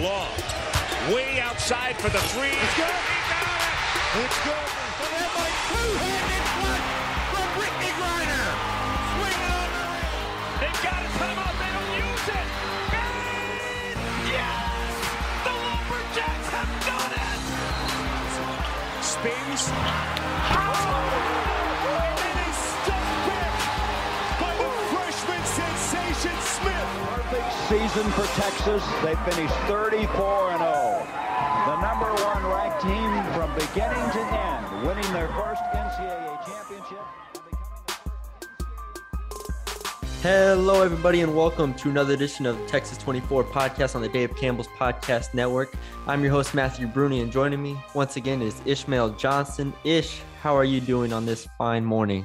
[0.00, 0.32] Long.
[1.12, 2.56] Way outside for the three.
[2.56, 2.88] It's good.
[2.88, 4.24] He got it.
[4.24, 4.68] It's good.
[4.96, 6.88] And then by two-handed flush
[7.28, 8.48] from Brittney Griner.
[9.12, 10.24] Swing on the rim.
[10.56, 11.52] They've got a timeout.
[11.60, 12.48] They don't use it.
[12.96, 14.00] And
[14.32, 14.88] yes!
[15.44, 17.44] The Lumberjacks have done it!
[19.04, 19.68] Spins.
[19.68, 20.69] And
[27.70, 28.84] season for Texas.
[29.04, 31.06] They finished 34 and 0.
[31.66, 36.98] The number one ranked team from beginning to end, winning their first NCAA championship.
[40.20, 44.34] Hello, everybody, and welcome to another edition of the Texas 24 podcast on the Dave
[44.34, 45.72] Campbell's Podcast Network.
[46.08, 49.72] I'm your host, Matthew Brune, and joining me once again is Ishmael Johnson.
[49.84, 52.24] Ish, how are you doing on this fine morning?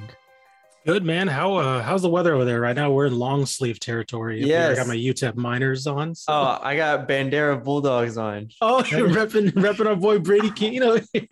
[0.86, 1.28] Good man.
[1.28, 2.92] How uh how's the weather over there right now?
[2.92, 4.44] We're in long sleeve territory.
[4.44, 4.70] here.
[4.72, 6.14] I got my UTEP miners on.
[6.14, 8.50] so- Oh, I got Bandera Bulldogs on.
[8.62, 10.84] oh, you're repping repping our boy Brady Keene.
[10.84, 11.28] over here.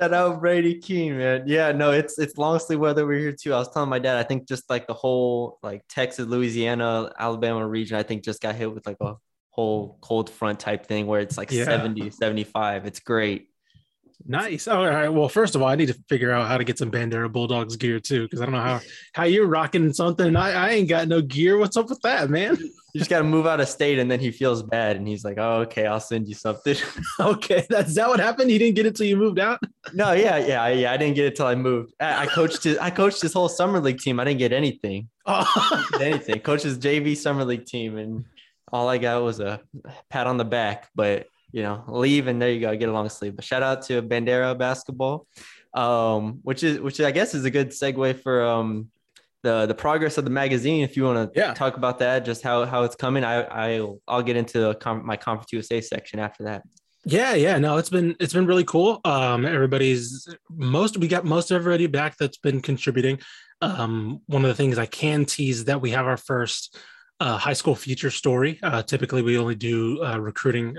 [0.00, 1.42] Shout out Brady Keene, man.
[1.46, 3.52] Yeah, no, it's it's long sleeve weather over here too.
[3.52, 7.66] I was telling my dad, I think just like the whole like Texas, Louisiana, Alabama
[7.66, 9.16] region, I think just got hit with like a
[9.50, 11.64] whole cold front type thing where it's like Yeah.
[11.64, 12.86] 70, 75.
[12.86, 13.48] It's great.
[14.26, 14.68] Nice.
[14.68, 15.08] All right.
[15.08, 17.76] Well, first of all, I need to figure out how to get some Bandera Bulldogs
[17.76, 18.80] gear too, because I don't know how
[19.12, 20.36] how you're rocking something.
[20.36, 21.56] I, I ain't got no gear.
[21.56, 22.58] What's up with that, man?
[22.94, 25.22] You just got to move out of state, and then he feels bad, and he's
[25.24, 26.74] like, "Oh, okay, I'll send you something."
[27.20, 28.50] okay, that's that what happened.
[28.50, 29.60] You didn't get it till you moved out.
[29.92, 30.92] no, yeah, yeah, yeah.
[30.92, 31.94] I didn't get it till I moved.
[32.00, 34.18] I, I coached his, I coached his whole summer league team.
[34.18, 36.40] I didn't get anything, Oh, get anything.
[36.40, 38.24] Coached his JV summer league team, and
[38.72, 39.60] all I got was a
[40.10, 40.88] pat on the back.
[40.94, 43.36] But you know, leave, and there you go, get a long sleeve.
[43.36, 45.26] But shout out to Bandera basketball,
[45.74, 48.90] um, which is which I guess is a good segue for um
[49.42, 50.82] the the progress of the magazine.
[50.82, 51.54] If you want to Yeah.
[51.54, 55.06] talk about that, just how how it's coming, I I'll I'll get into the com-
[55.06, 56.62] my Conference USA section after that.
[57.04, 59.00] Yeah, yeah, no, it's been it's been really cool.
[59.04, 63.20] Um, everybody's most we got most everybody back that's been contributing.
[63.62, 66.76] Um, one of the things I can tease that we have our first
[67.20, 68.58] uh, high school feature story.
[68.62, 70.76] Uh, typically, we only do uh, recruiting,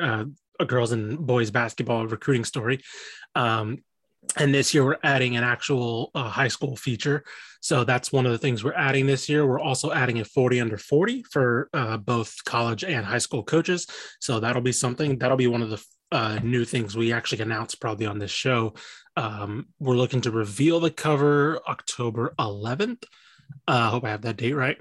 [0.60, 2.82] uh, girls and boys basketball recruiting story.
[3.36, 3.84] Um,
[4.38, 7.24] and this year we're adding an actual uh, high school feature.
[7.62, 9.46] So that's one of the things we're adding this year.
[9.46, 13.88] We're also adding a 40 under 40 for uh, both college and high school coaches.
[14.20, 17.80] So that'll be something that'll be one of the uh, new things we actually announced
[17.80, 18.74] probably on this show.
[19.16, 23.04] Um, we're looking to reveal the cover October 11th.
[23.68, 24.78] Uh, I hope I have that date right.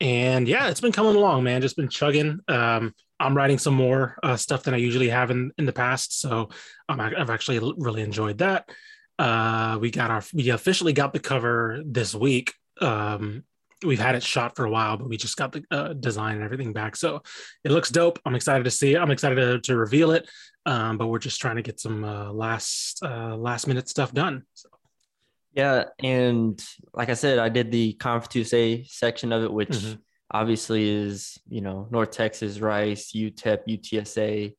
[0.00, 1.62] And yeah, it's been coming along, man.
[1.62, 2.40] Just been chugging.
[2.48, 6.20] Um, I'm writing some more uh, stuff than I usually have in, in the past.
[6.20, 6.48] So
[6.88, 8.70] um, I, I've actually really enjoyed that.
[9.18, 12.54] Uh, we got our, we officially got the cover this week.
[12.80, 13.44] Um,
[13.84, 16.44] we've had it shot for a while, but we just got the uh, design and
[16.44, 16.96] everything back.
[16.96, 17.22] So
[17.62, 18.18] it looks dope.
[18.24, 18.98] I'm excited to see it.
[18.98, 20.28] I'm excited to, to reveal it.
[20.66, 24.42] Um, but we're just trying to get some uh, last uh, last minute stuff done.
[24.54, 24.68] So,
[25.54, 29.98] Yeah, and like I said, I did the Conference USA section of it, which Mhm.
[30.30, 34.54] Obviously is you know North Texas, Rice, UTEP, UTSA.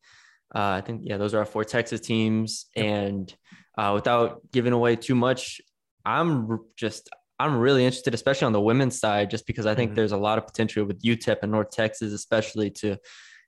[0.53, 2.65] Uh, I think yeah, those are our four Texas teams.
[2.75, 3.33] And
[3.77, 5.61] uh, without giving away too much,
[6.05, 7.09] I'm just
[7.39, 9.95] I'm really interested, especially on the women's side, just because I think Mhm.
[9.95, 12.97] there's a lot of potential with UTEP and North Texas, especially to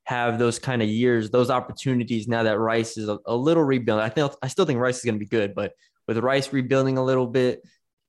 [0.05, 2.27] have those kind of years, those opportunities.
[2.27, 5.05] Now that Rice is a, a little rebuild, I think I still think Rice is
[5.05, 5.73] going to be good, but
[6.07, 7.61] with Rice rebuilding a little bit,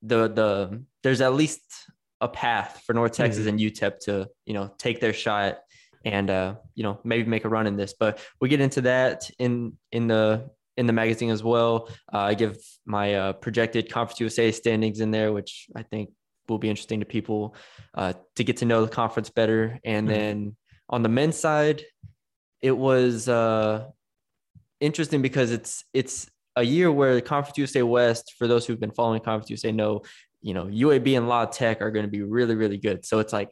[0.03, 1.63] the the there's at least
[2.25, 5.59] a path for North Texas and UTEP to you know take their shot
[6.05, 7.95] and uh, you know maybe make a run in this.
[7.99, 11.89] But we get into that in in the in the magazine as well.
[12.13, 16.11] Uh, I give my uh, projected Conference USA standings in there, which I think
[16.49, 17.55] will be interesting to people
[17.95, 19.79] uh, to get to know the conference better.
[19.85, 20.11] And Mhm.
[20.11, 20.57] then
[20.89, 21.83] on the men's side,
[22.61, 23.87] it was uh,
[24.81, 28.93] interesting because it's it's a year where the Conference USA West, for those who've been
[28.93, 30.03] following Conference USA, know
[30.45, 32.99] you know UAB and La Tech are going to be really really good.
[33.05, 33.51] So it's like,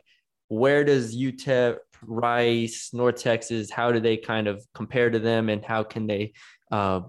[0.48, 5.64] where does UTEP, Rice, North Texas, how do they kind of compare to them, and
[5.64, 6.32] how can they,
[6.70, 7.00] uh,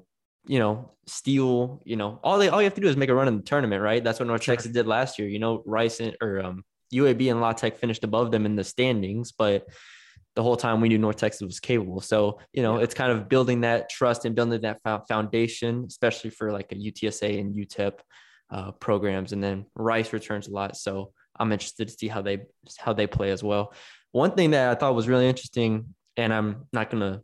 [0.48, 0.74] you know,
[1.06, 1.82] steal?
[1.86, 3.44] You know, all they all you have to do is make a run in the
[3.44, 4.04] tournament, right?
[4.04, 4.56] That's what North Sure.
[4.56, 5.28] Texas did last year.
[5.28, 6.64] You know, Rice and, or um,
[6.94, 9.68] UAB and La Tech finished above them in the standings, but
[10.36, 12.02] the whole time we knew North Texas was capable.
[12.02, 12.84] So, you know, Yeah.
[12.86, 17.40] it's kind of building that trust and building that foundation, especially for like a UTSA
[17.40, 17.94] and UTEP
[18.54, 19.34] uh, programs.
[19.34, 20.78] And then Rice returns a lot.
[20.78, 22.44] So I'm interested to see how they,
[22.78, 23.74] how they play as well.
[24.12, 27.22] One thing that I thought was really interesting, and I'm not going to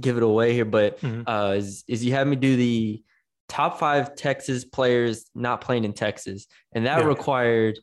[0.00, 1.24] give it away here, but Mhm.
[1.26, 3.02] uh, is, is you had me do the
[3.48, 6.46] top five Texas players not playing in Texas.
[6.72, 7.06] And that Yeah.
[7.06, 7.78] required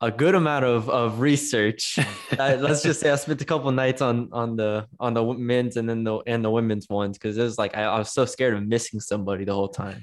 [0.00, 1.98] a good amount of of research.
[2.38, 5.76] I, let's just say I spent a couple nights on on the on the men's
[5.76, 8.24] and then the and the women's ones because it was like I, I, was so
[8.24, 9.98] scared of missing somebody the whole time.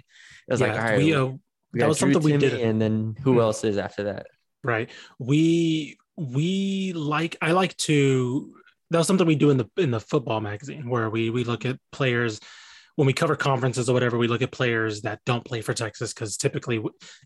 [0.47, 1.29] It was Yeah, like all right, we, uh,
[1.73, 2.53] we that was Drew something we did.
[2.61, 3.39] and then who Hmm.
[3.39, 4.27] else is after that?
[4.63, 8.53] right we we like i like to
[8.91, 11.65] that was something we do in the in the football magazine where we we look
[11.65, 12.39] at players
[12.95, 16.13] when we cover conferences or whatever we look at players that don't play for texas
[16.13, 16.79] because typically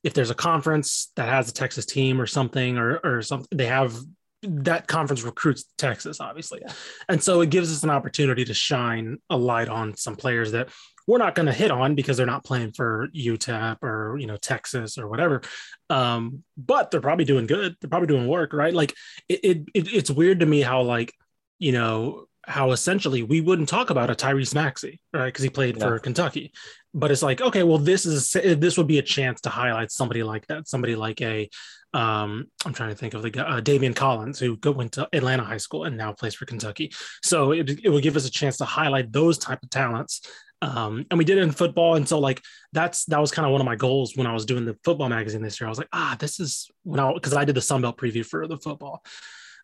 [0.04, 3.66] if there's a conference that has a texas team or something or or something they
[3.66, 3.98] have
[4.44, 6.62] that conference recruits texas obviously
[7.10, 10.70] and so it gives us an opportunity to shine a light on some players that
[11.07, 14.38] we're not going to hit on because they're not playing for utep or you know
[14.38, 15.42] texas or whatever.
[15.90, 17.75] Um but they're probably doing good.
[17.80, 18.74] They're probably doing work right?
[18.74, 18.94] Like
[19.30, 21.13] it, it, it it's weird to me how like
[21.60, 25.25] you know how essentially we wouldn't talk about a Tyrese Maxey right?
[25.25, 26.52] Because he played for Kentucky.
[26.94, 30.24] But it's like okay well this is this would be a chance to highlight somebody
[30.24, 31.50] like that somebody like a
[31.94, 35.08] um I'm trying to think of the guy uh, Daimion Collins who go, went to
[35.13, 36.92] Atlanta High School and now plays for Kentucky.
[37.24, 40.22] So it, it would give us a chance to highlight those type of talents
[40.62, 42.42] um and we did it in football and so like
[42.72, 45.10] that's that was kind of one of my goals when I was doing the football
[45.10, 45.68] magazine this year.
[45.68, 48.25] I was like, ah, this is when I because I did the Sun Belt preview
[48.25, 49.04] for the football.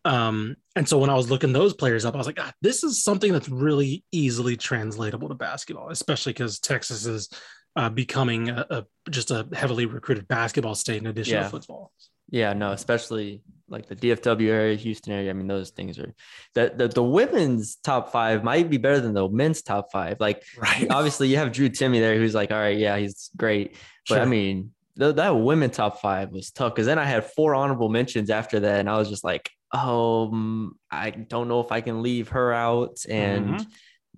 [0.03, 2.83] Um, and so when I was looking those players up, I was like, ah, this
[2.83, 7.29] is something that's really easily translatable to basketball, especially because Texas is
[7.75, 11.43] uh, becoming a, a just a heavily recruited basketball state in addition Yeah.
[11.43, 11.91] to football.
[12.31, 15.29] Yeah, no, especially like the DFW area, Houston area.
[15.29, 16.13] I mean, those things are
[16.55, 20.17] that the, the women's top five might be better than the men's top five.
[20.19, 20.87] Like Right.
[20.89, 23.75] obviously you have Drew Timme there who's like, all right, yeah, he's great.
[24.09, 27.53] But I mean, th- that women top five was tough because then I had four
[27.55, 31.79] honorable mentions after that, and I was just like, um, I don't know if I
[31.81, 33.67] can leave her out, and Mhm.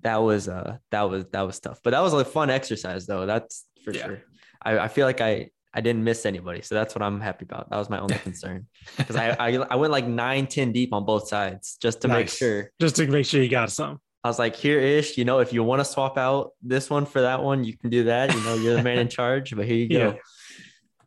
[0.02, 1.80] that was uh that was that was tough.
[1.84, 3.26] But that was a fun exercise though.
[3.26, 4.06] That's for Yeah.
[4.06, 4.22] sure.
[4.66, 7.70] I, I feel like I I didn't miss anybody, so that's what I'm happy about.
[7.70, 8.68] That was my only concern
[8.98, 12.30] because I, I I went like nine ten deep on both sides just to make
[12.30, 12.72] sure.
[12.80, 14.00] just to make sure you got some.
[14.24, 17.06] I was like, here ish, you know, if you want to swap out this one
[17.06, 18.34] for that one, you can do that.
[18.34, 20.18] You know, you're the man in charge, but here you go.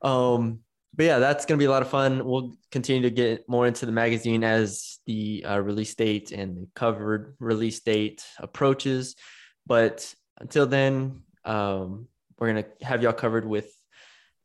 [0.02, 0.60] Um,
[0.94, 2.24] but yeah, that's gonna be a lot of fun.
[2.24, 6.68] We'll continue to get more into the magazine as the uh, release date and the
[6.74, 9.14] covered release date approaches.
[9.66, 12.08] But until then, um,
[12.38, 13.70] we're gonna have y'all covered with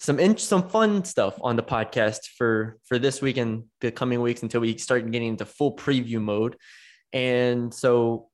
[0.02, 4.20] some in- some fun stuff on the podcast for for this week and the coming
[4.20, 6.58] weeks until we start getting into full preview mode.
[7.14, 8.30] And so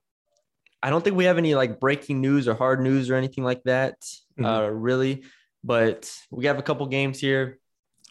[0.81, 3.63] I don't think we have any like breaking news or hard news or anything like
[3.63, 3.95] that,
[4.41, 5.23] uh, really.
[5.61, 7.59] But we have a couple games here.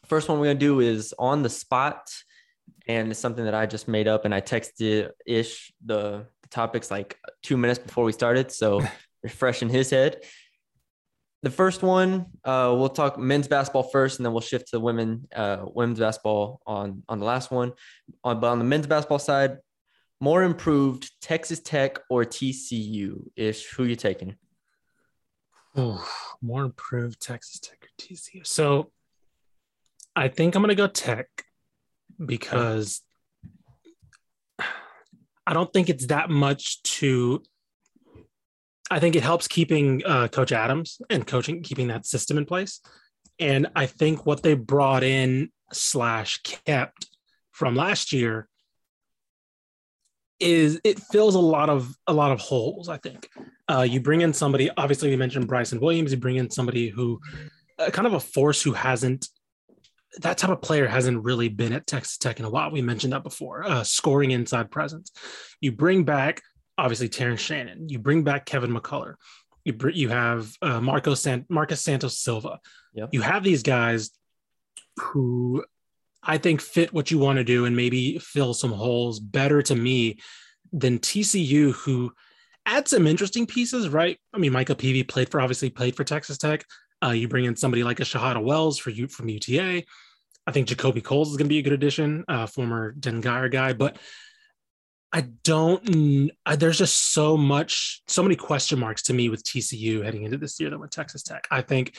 [0.06, 2.10] First one we're gonna do is on the spot,
[2.86, 6.90] and it's something that I just made up, and I texted Ish the, the topics
[6.90, 8.82] like two minutes before we started, so
[9.22, 10.22] refresh in his head.
[11.46, 15.28] The first one, uh, we'll talk men's basketball first, and then we'll shift to women,
[15.32, 17.72] uh, women's basketball on on the last one.
[18.24, 19.58] On but on the men's basketball side,
[20.20, 23.64] more improved Texas Tech or TCU ish.
[23.74, 24.34] Who you taking?
[26.42, 28.44] More improved Texas Tech or TCU.
[28.44, 28.90] So
[30.16, 31.28] I think I'm going to go Tech
[32.18, 33.02] because
[35.46, 37.44] I don't think it's that much to.
[38.90, 42.80] I think it helps keeping uh, Coach Adams and coaching, keeping that system in place.
[43.38, 47.08] And I think what they brought in slash kept
[47.52, 48.48] from last year
[50.38, 52.88] is it fills a lot of a lot of holes.
[52.88, 53.28] I think
[53.68, 54.70] uh, you bring in somebody.
[54.76, 56.12] Obviously, we mentioned Bryson Williams.
[56.12, 57.20] You bring in somebody who
[57.78, 59.28] uh, kind of a force who hasn't
[60.18, 62.70] that type of player hasn't really been at Texas Tech in a while.
[62.70, 63.64] We mentioned that before.
[63.64, 65.10] Uh, scoring inside presence.
[65.60, 66.42] You bring back
[66.78, 67.88] obviously Terrence Shannon.
[67.88, 69.14] You bring back Kevin McCullar.
[69.64, 72.60] You br- you have uh, Marco San- Marcus Santos Silva.
[72.94, 73.10] Yep.
[73.12, 74.10] You have these guys
[75.00, 75.64] who
[76.22, 79.74] I think fit what you want to do and maybe fill some holes better to
[79.74, 80.18] me
[80.72, 82.12] than TCU, who
[82.66, 84.18] add some interesting pieces, right?
[84.34, 86.64] I mean, Micah Peavy played for obviously played for Texas Tech.
[87.04, 89.84] Uh, you bring in somebody like a Shahada Wells for you from UTA.
[90.46, 93.72] I think JaKobe Coles is going to be a good addition, uh, former Dengar guy,
[93.72, 93.98] but
[95.12, 96.30] I don't.
[96.44, 100.36] I, there's just so much, so many question marks to me with TCU heading into
[100.36, 101.46] this year than with Texas Tech.
[101.50, 101.96] I think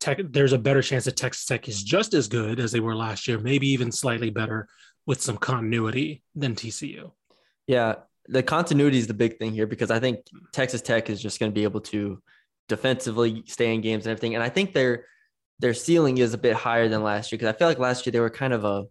[0.00, 2.96] Tech, there's a better chance that Texas Tech is just as good as they were
[2.96, 4.68] last year, maybe even slightly better
[5.06, 7.12] with some continuity than TCU.
[7.66, 7.94] Yeah,
[8.26, 11.50] the continuity is the big thing here because I think Texas Tech is just going
[11.50, 12.20] to be able to
[12.68, 14.34] defensively stay in games and everything.
[14.34, 15.06] And I think their
[15.58, 18.10] their ceiling is a bit higher than last year because I feel like last year
[18.10, 18.84] they were kind of a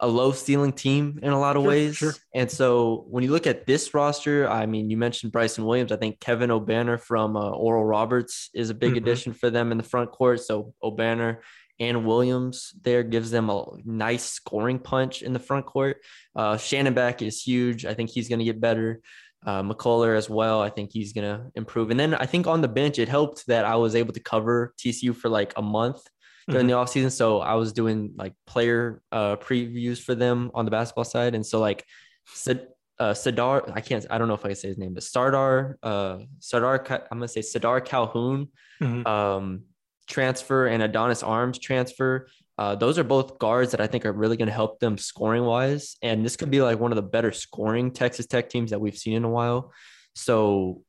[0.00, 1.96] a low ceiling team in a lot of Sure, ways.
[1.96, 2.14] sure.
[2.34, 5.90] And so when you look at this roster, I mean, you mentioned Bryson Williams.
[5.90, 8.98] I think Kevin Obanor from uh, Oral Roberts is a big Mhm.
[8.98, 10.40] addition for them in the front court.
[10.40, 11.42] So O'Banner
[11.80, 15.98] and Williams there gives them a nice scoring punch in the front court.
[16.36, 17.84] Uh, Shannon Beck is huge.
[17.84, 19.00] I think he's going to get better.
[19.46, 20.60] Uh, McCullar as well.
[20.60, 21.90] I think he's going to improve.
[21.92, 24.74] And then I think on the bench, it helped that I was able to cover
[24.76, 26.02] TCU for like a month
[26.48, 27.12] during the offseason.
[27.12, 31.34] So I was doing like player uh, previews for them on the basketball side.
[31.34, 31.84] And so like
[32.32, 35.02] Sad, uh, Sadar, I can't, I don't know if I can say his name, but
[35.02, 38.48] Sardar, uh, Sardar, I'm going to say Sadar Calhoun
[38.80, 39.06] Mhm.
[39.06, 39.62] um,
[40.06, 42.28] transfer and Adonis Arms transfer.
[42.56, 45.44] Uh, those are both guards that I think are really going to help them scoring
[45.44, 45.96] wise.
[46.02, 48.96] And this could be like one of the better scoring Texas Tech teams that we've
[48.96, 49.72] seen in a while.
[50.14, 50.82] So,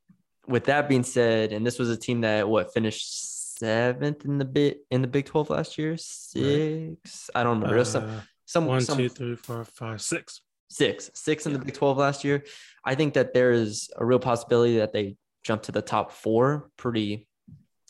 [0.48, 3.29] with that being said, and this was a team that what finished
[3.60, 7.30] seventh in the bit in the Big 12 last year, six.
[7.34, 7.76] I don't remember.
[7.76, 10.40] Was some, Uh, some, one, some two, three, four, five, six.
[10.68, 12.44] six, six in the Big 12 last year.
[12.84, 16.70] I think that there is a real possibility that they jump to the top four
[16.76, 17.26] pretty.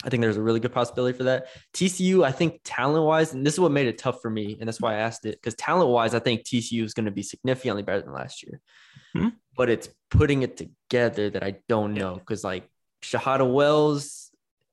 [0.03, 1.49] I think there's a really good possibility for that.
[1.75, 4.67] TCU, I think talent wise, and this is what made it tough for me, and
[4.67, 7.23] that's why I asked it because talent wise, I think TCU is going to be
[7.23, 8.61] significantly better than last year.
[9.15, 9.29] Hmm.
[9.57, 12.67] But it's putting it together that I don't know because like
[13.03, 14.30] Shahada Wells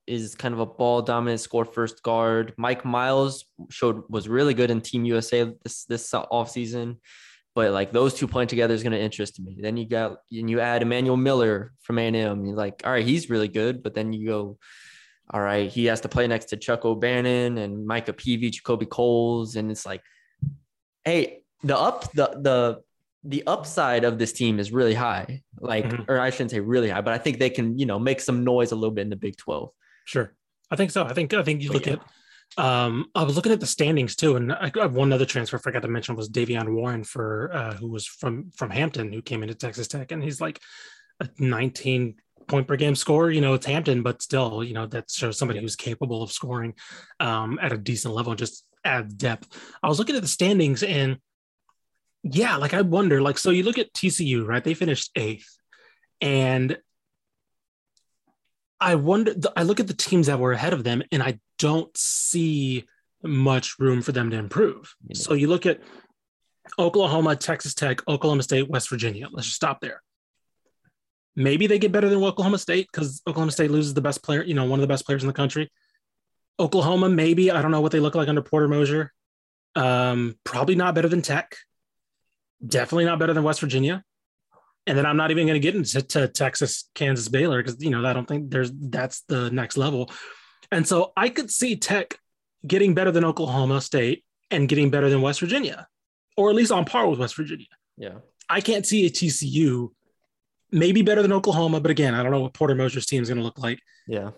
[0.07, 2.53] is kind of a ball dominant score first guard.
[2.57, 6.97] Mike Miles showed was really good in Team USA this this offseason.
[7.53, 9.57] But like those two playing together is going to interest me.
[9.59, 12.45] Then you got and you add Emmanuel Miller from A&M.
[12.45, 13.81] You're like, all right, he's really good.
[13.81, 14.57] But then you go,
[15.31, 19.55] all right, he has to play next to Chuck O'Bannon and Micah Peavy, JaKobe Coles,
[19.55, 20.01] and it's like,
[21.03, 22.81] hey, the up the the
[23.23, 25.41] the upside of this team is really high.
[25.59, 26.05] Like, Mhm.
[26.07, 28.43] or I shouldn't say really high, but I think they can, you know, make some
[28.45, 29.71] noise a little bit in the Big 12.
[30.07, 30.33] Sure.
[30.71, 31.03] I think so.
[31.03, 31.97] I think I think you look yeah.
[32.57, 35.59] at um I was looking at the standings too, and I, one other transfer I
[35.59, 39.43] forgot to mention was Davion Warren for uh who was from from Hampton who came
[39.43, 40.61] into Texas Tech and he's like
[41.19, 42.15] a 19
[42.47, 43.29] point per game score.
[43.29, 46.73] You know, it's Hampton, but still, you know, that shows somebody who's capable of scoring
[47.19, 49.47] um at a decent level and just adds depth.
[49.83, 51.17] I was looking at the standings and
[52.23, 54.63] yeah, like I wonder, like so you look at TCU, right?
[54.63, 55.57] They finished eighth.
[56.21, 56.77] And
[58.79, 59.33] I wonder.
[59.55, 62.85] I look at the teams that were ahead of them, and I don't see
[63.23, 64.95] much room for them to improve.
[65.13, 65.81] So you look at
[66.77, 69.27] Oklahoma, Texas Tech, Oklahoma State, West Virginia.
[69.31, 70.01] Let's just stop there.
[71.35, 74.53] Maybe they get better than Oklahoma State because Oklahoma State loses the best player, you
[74.53, 75.71] know, one of the best players in the country.
[76.59, 79.13] Oklahoma, maybe I don't know what they look like under Porter Moser.
[79.75, 81.55] Um, probably not better than Tech.
[82.65, 84.03] Definitely not better than West Virginia.
[84.87, 87.89] And then I'm not even going to get into to Texas, Kansas, Baylor because you
[87.89, 90.09] know I don't think there's that's the next level.
[90.71, 92.17] And so I could see Tech
[92.65, 95.87] getting better than Oklahoma State and getting better than West Virginia,
[96.35, 97.67] or at least on par with West Virginia.
[97.97, 98.15] Yeah.
[98.49, 99.89] I can't see a TCU
[100.71, 103.37] maybe better than Oklahoma, but again, I don't know what Porter Moser's team is going
[103.37, 103.79] to look like.
[104.07, 104.31] Yeah.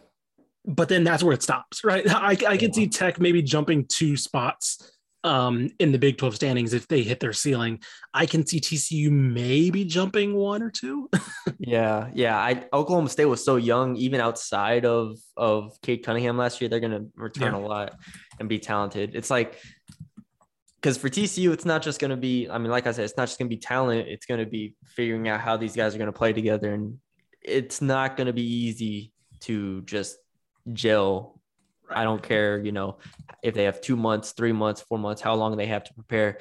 [0.65, 2.03] But then that's where it stops, right?
[2.09, 4.91] I, I can see Tech maybe jumping two spots
[5.23, 7.79] um, in the Big 12 standings if they hit their ceiling.
[8.13, 11.09] I can see TCU maybe jumping one or two.
[11.61, 12.38] Yeah, yeah.
[12.38, 16.69] I Oklahoma State was so young, even outside of of Cade Cunningham last year.
[16.69, 17.59] They're gonna return Yeah.
[17.59, 17.95] a lot
[18.39, 19.11] and be talented.
[19.13, 19.59] It's like
[20.75, 22.47] because for TCU, it's not just gonna be.
[22.49, 24.07] I mean, like I said, it's not just gonna be talent.
[24.07, 26.97] It's gonna be figuring out how these guys are gonna play together, and
[27.43, 29.11] it's not gonna be easy
[29.41, 30.17] to just
[30.71, 31.38] gel.
[31.91, 32.98] I don't care, you know,
[33.43, 36.39] if they have two months, three months, four months, how long they have to prepare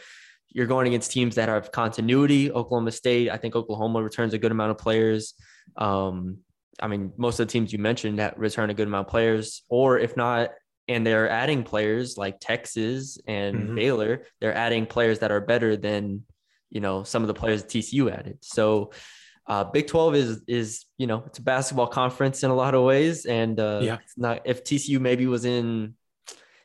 [0.51, 2.51] you're going against teams that have continuity.
[2.51, 5.35] Oklahoma State, I think Oklahoma returns a good amount of players.
[5.77, 6.39] Um,
[6.81, 9.63] I mean, most of the teams you mentioned that return a good amount of players,
[9.69, 10.51] or if not,
[10.87, 13.75] and they're adding players like Texas and Mhm.
[13.75, 16.25] Baylor, they're adding players that are better than,
[16.71, 18.39] you know, some of the players TCU added.
[18.41, 18.93] So,
[19.49, 22.83] uh, Big 12 is, is, you know, it's a basketball conference in a lot of
[22.85, 23.25] ways.
[23.25, 23.99] And uh, Yeah.
[24.05, 25.95] it's not, if TCU maybe was in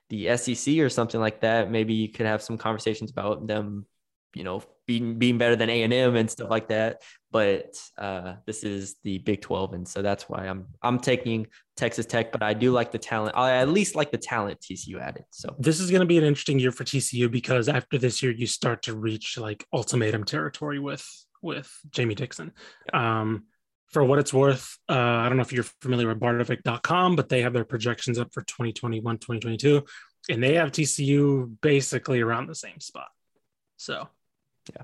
[0.10, 3.86] the SEC or something like that, maybe you could have some conversations about them,
[4.36, 7.02] you know, being being better than A and M and stuff like that.
[7.32, 11.48] But uh, this is the Big Twelve, and so that's why I'm I'm taking
[11.78, 12.32] Texas Tech.
[12.34, 13.38] But I do like the talent.
[13.38, 15.24] I at least like the talent TCU added.
[15.30, 18.34] So this is going to be an interesting year for TCU because after this year,
[18.34, 21.08] you start to reach like ultimatum territory with
[21.44, 22.52] with Jamie Dixon.
[22.94, 23.44] Um,
[23.88, 27.44] for what it's worth, uh, I don't know if you're familiar with Barttorvik.com, but they
[27.44, 29.84] have their projections up for 2021, 2022,
[30.30, 33.10] and they have TCU basically around the same spot.
[33.78, 34.08] So
[34.72, 34.84] yeah,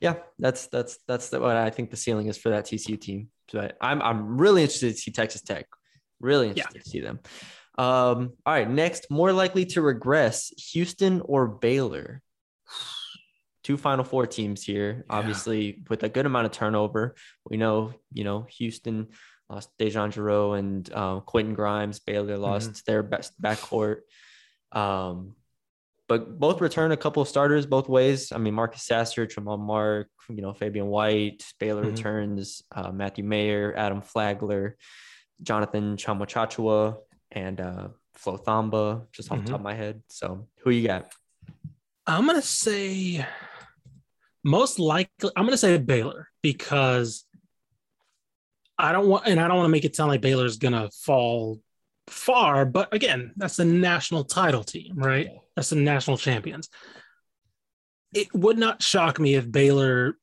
[0.00, 3.28] yeah, that's that's that's the, what I think the ceiling is for that TCU team.
[3.52, 5.66] But I'm I'm really interested to see Texas Tech.
[6.20, 7.20] Really interested to see them.
[7.76, 12.22] Um, all right, next, more likely to regress, Houston or Baylor.
[13.62, 15.16] Two Final Four teams here, Yeah.
[15.16, 17.14] obviously with a good amount of turnover.
[17.48, 19.08] We know, you know, Houston
[19.48, 21.98] lost DeJon Jarreau and uh, Quentin Grimes.
[22.00, 23.98] Baylor lost their best backcourt.
[24.72, 25.34] Um,
[26.08, 28.32] but both return a couple of starters both ways.
[28.32, 31.90] I mean, Marcus Sasser, Tramon Mark, you know, Fabian White, Baylor Mhm.
[31.96, 34.76] returns, uh, Matthew Mayer, Adam Flagler,
[35.42, 36.96] Jonathan Tchamwa Tchatchoua,
[37.30, 39.44] and uh, Flo Thamba, just off Mhm.
[39.44, 40.02] the top of my head.
[40.08, 41.12] So, who you got?
[42.06, 43.24] I'm gonna say
[44.44, 47.24] most likely I'm gonna say Baylor because
[48.78, 51.60] I don't want and I don't want to make it sound like Baylor's gonna fall
[52.06, 55.28] far, but again, that's the national title team, right?
[55.54, 56.68] That's the national champions.
[58.14, 60.16] It would not shock me if Baylor,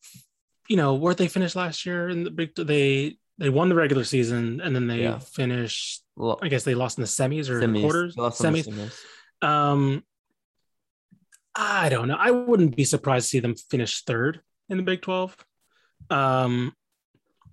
[0.68, 4.04] you know, where they finished last year in the big they they won the regular
[4.04, 5.20] season and then they Yeah.
[5.20, 7.82] finished Well, I guess they lost in the semis or semis.
[7.82, 8.92] quarters, They lost on the semis.
[9.42, 9.48] semis.
[9.48, 10.04] Um,
[11.58, 12.18] I don't know.
[12.18, 15.36] I wouldn't be surprised to see them finish third in the Big Twelve.
[16.10, 16.74] Um,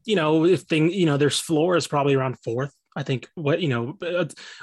[0.04, 2.72] you know, if thing, you know, their floor is probably around fourth.
[2.94, 3.98] I think what you know,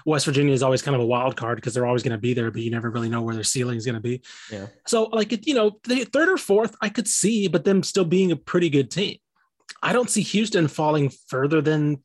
[0.05, 2.33] West Virginia is always kind of a wild card because they're always going to be
[2.33, 4.21] there, but you never really know where their ceiling is going to be.
[4.51, 4.67] Yeah.
[4.85, 8.05] So, like, it, you know, the third or fourth, I could see, but them still
[8.05, 9.17] being a pretty good team.
[9.81, 12.03] I don't see Houston falling further than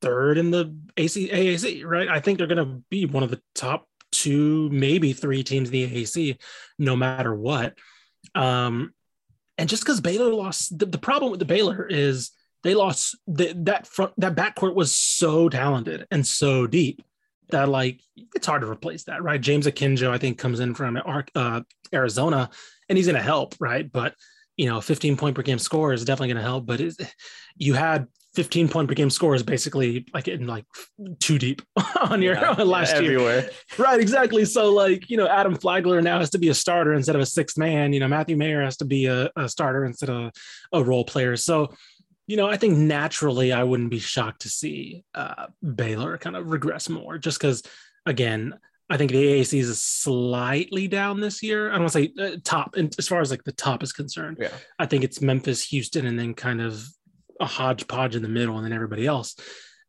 [0.00, 2.08] third in the AC, AAC, right?
[2.08, 5.72] I think they're going to be one of the top two, maybe three teams in
[5.72, 6.38] the AAC,
[6.78, 7.74] no matter what.
[8.34, 8.92] Um,
[9.58, 12.30] and just because Baylor lost, the, the problem with the Baylor is
[12.62, 17.02] they lost the, that front, that backcourt was so talented and so deep
[17.50, 18.00] that like
[18.34, 19.40] it's hard to replace that, right?
[19.40, 20.98] James Akinjo, I think, comes in from
[21.34, 21.60] uh,
[21.92, 22.50] Arizona,
[22.88, 23.90] and he's going to help, right?
[23.90, 24.14] But
[24.56, 26.66] you know, 15 point per game score is definitely going to help.
[26.66, 26.80] But
[27.56, 30.64] you had 15 point per game scores basically like in like
[31.20, 31.60] too deep
[32.00, 33.02] on your Yeah, last year.
[33.02, 33.50] everywhere.
[33.78, 34.44] Right, exactly.
[34.46, 37.26] So, like, you know, Adam Flagler now has to be a starter instead of a
[37.26, 37.92] sixth man.
[37.92, 40.32] You know, Matthew Mayer has to be a, a starter instead of
[40.72, 41.36] a role player.
[41.36, 41.74] So,
[42.26, 46.50] you know, I think naturally I wouldn't be shocked to see uh, Baylor kind of
[46.50, 47.62] regress more just because,
[48.06, 48.54] again,
[48.88, 51.68] I think the AAC is slightly down this year.
[51.68, 53.92] I don't want to say uh, top, and as far as like the top is
[53.92, 54.50] concerned, Yeah.
[54.78, 56.82] I think it's Memphis, Houston, and then kind of
[57.42, 59.36] a hodgepodge in the middle, and then everybody else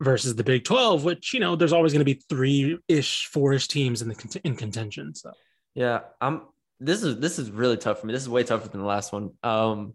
[0.02, 3.54] versus the Big 12, which, you know, there's always going to be three ish, four
[3.54, 5.16] ish teams in the in contention.
[5.16, 5.32] So,
[5.76, 6.42] Yeah, I'm.
[6.80, 8.14] This is this is really tough for me.
[8.14, 9.30] This is way tougher than the last one.
[9.44, 9.94] Um,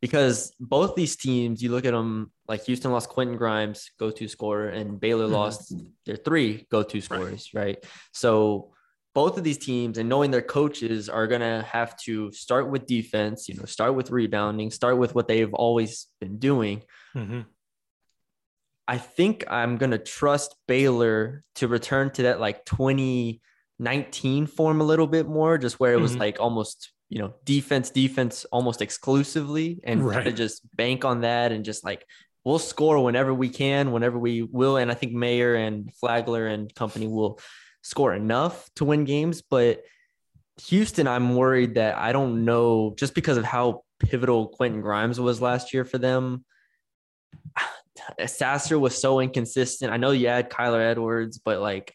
[0.00, 4.68] because both these teams, you look at them like Houston lost Quentin Grimes, go-to scorer,
[4.68, 5.32] and Baylor Mhm.
[5.32, 5.74] lost
[6.06, 7.84] their three go-to scorers, right.
[8.12, 8.72] So
[9.14, 13.48] both of these teams, and knowing their coaches are gonna have to start with defense.
[13.48, 16.82] You know, start with rebounding, start with what they've always been doing.
[18.90, 25.06] I think I'm gonna trust Baylor to return to that like 2019 form a little
[25.06, 26.20] bit more, just where it was Mhm.
[26.20, 30.22] like almost you know defense, defense almost exclusively, and Right.
[30.22, 32.06] kinda just bank on that and just like
[32.44, 36.74] we'll score whenever we can, whenever we will, and I think Mayer and Flagler and
[36.74, 37.38] company will
[37.88, 39.82] score enough to win games, but
[40.66, 45.40] Houston, I'm worried that I don't know just because of how pivotal Quentin Grimes was
[45.40, 46.44] last year for them.
[48.26, 49.92] Sasser was so inconsistent.
[49.92, 51.94] I know you had Kyler Edwards, but like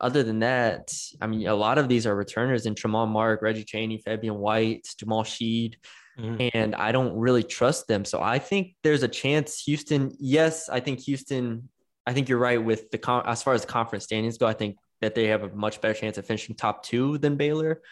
[0.00, 3.64] other than that, I mean, a lot of these are returners in Tramon Mark, Reggie
[3.64, 5.76] Chaney, Fabian White, Jamal Shead,
[6.18, 6.50] Mhm.
[6.54, 8.04] and I don't really trust them.
[8.04, 10.12] So I think there's a chance Houston.
[10.18, 11.68] Yes, I think Houston.
[12.06, 14.46] I think you're right with the con- as far as conference standings go.
[14.46, 17.82] I think that they have a much better chance of finishing top two than Baylor.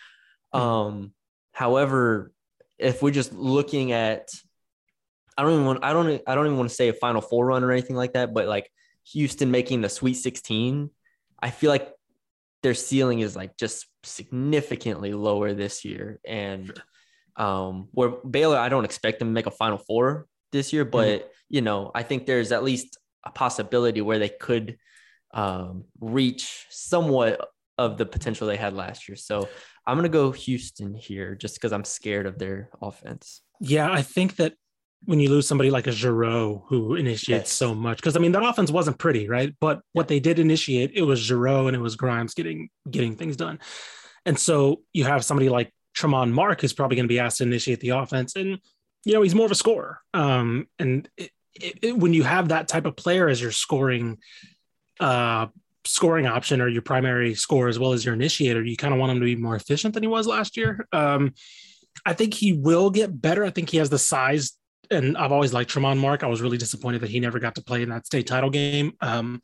[0.55, 0.59] Mhm.
[0.59, 1.13] Um,
[1.53, 2.33] however,
[2.79, 4.31] if we're just looking at,
[5.37, 7.47] I don't even want, I don't, I don't even want to say a Final Four
[7.47, 8.71] run or anything like that, but like
[9.13, 10.91] Houston making the Sweet 16,
[11.41, 11.93] I feel like
[12.63, 16.73] their ceiling is like just significantly lower this year, and
[17.37, 21.31] um, where Baylor, I don't expect them to make a Final Four this year, but
[21.49, 24.79] you know, I think there's at least a possibility where they could
[25.35, 29.17] um, reach somewhat of the potential they had last year.
[29.17, 29.49] So
[29.87, 33.43] I'm gonna go Houston here, just because I'm scared of their offense.
[33.61, 34.55] Yeah, I think that
[35.07, 37.53] when you lose somebody like a Jarreau who initiates Yes.
[37.53, 39.53] so much, because I mean that offense wasn't pretty, right?
[39.61, 43.37] But what they did initiate, it was Jarreau and it was Grimes getting getting things
[43.37, 43.59] done.
[44.25, 47.45] And so you have somebody like Tramon Mark who's probably going to be asked to
[47.45, 48.59] initiate the offense, and
[49.05, 50.01] you know he's more of a scorer.
[50.15, 54.19] Um, and it, it, it- when you have that type of player as your scoring,
[55.01, 55.47] uh,
[55.85, 59.13] scoring option or your primary score as well as your initiator, you kind of want
[59.13, 60.87] him to be more efficient than he was last year.
[60.93, 61.35] Um,
[62.07, 63.45] I think he will get better.
[63.45, 64.53] I think he has the size,
[64.91, 66.23] and I've always liked Tramon Mark.
[66.23, 68.93] I was really disappointed that he never got to play in that state title game.
[69.01, 69.41] Um,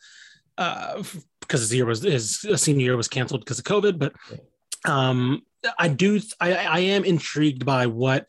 [0.59, 1.03] uh,
[1.41, 3.99] because his year was his senior year was canceled because of COVID.
[3.99, 4.13] But
[4.89, 5.43] um,
[5.79, 8.27] I do I, I am intrigued by what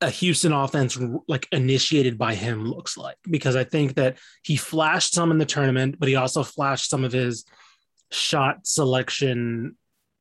[0.00, 5.12] a Houston offense like initiated by him looks like because I think that he flashed
[5.12, 7.44] some in the tournament, but he also flashed some of his
[8.10, 9.76] shot selection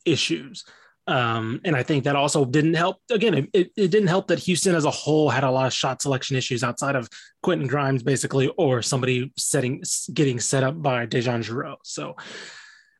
[0.06, 0.66] issues.
[1.08, 2.98] Um, and I think that also didn't help.
[3.10, 6.04] Again, it, it, didn't help that Houston as a whole had a lot of shot
[6.04, 7.10] selection issues outside of
[7.42, 9.82] Quentin Grimes, basically, or somebody setting
[10.14, 11.78] getting set up by DeJon Jarreau.
[11.84, 12.16] So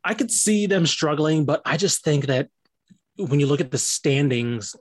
[0.04, 2.48] I could see them struggling, but I just think that
[3.18, 4.76] when you look at the standings,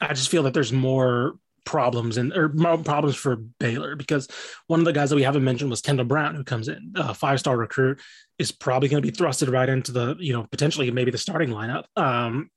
[0.00, 4.28] I just feel that there's more problems and or problems for Baylor because
[4.66, 7.14] one of the guys that we haven't mentioned was Kendall Brown, who comes in, a
[7.14, 8.00] five star recruit,
[8.38, 11.50] is probably going to be thrusted right into the, you know, potentially maybe the starting
[11.50, 11.84] lineup.
[11.96, 12.50] Um,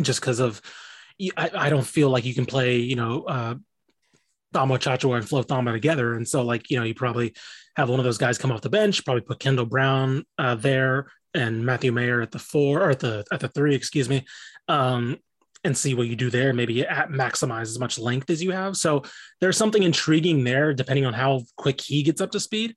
[0.00, 0.60] just because of,
[1.36, 3.54] I, I, don't feel like you can play, you know, uh,
[4.54, 6.14] Tchatchoua and Flo Thamba together.
[6.14, 7.34] And so, like, you know, you probably
[7.76, 11.08] have one of those guys come off the bench, probably put Kendall Brown uh, there
[11.34, 14.24] and Matthew Mayer at the four or at the at the three, excuse me.
[14.68, 15.18] Um,
[15.64, 16.52] and see what you do there.
[16.52, 18.76] Maybe at maximize as much length as you have.
[18.76, 19.02] So
[19.40, 22.74] there's something intriguing there, depending on how quick he gets up to speed.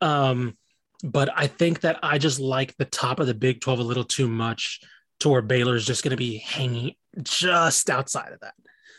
[0.00, 0.56] Um,
[1.04, 4.04] but I think that I just like the top of the Big 12 a little
[4.04, 4.80] too much
[5.20, 8.54] to where Baylor's just going to be hanging just outside of that.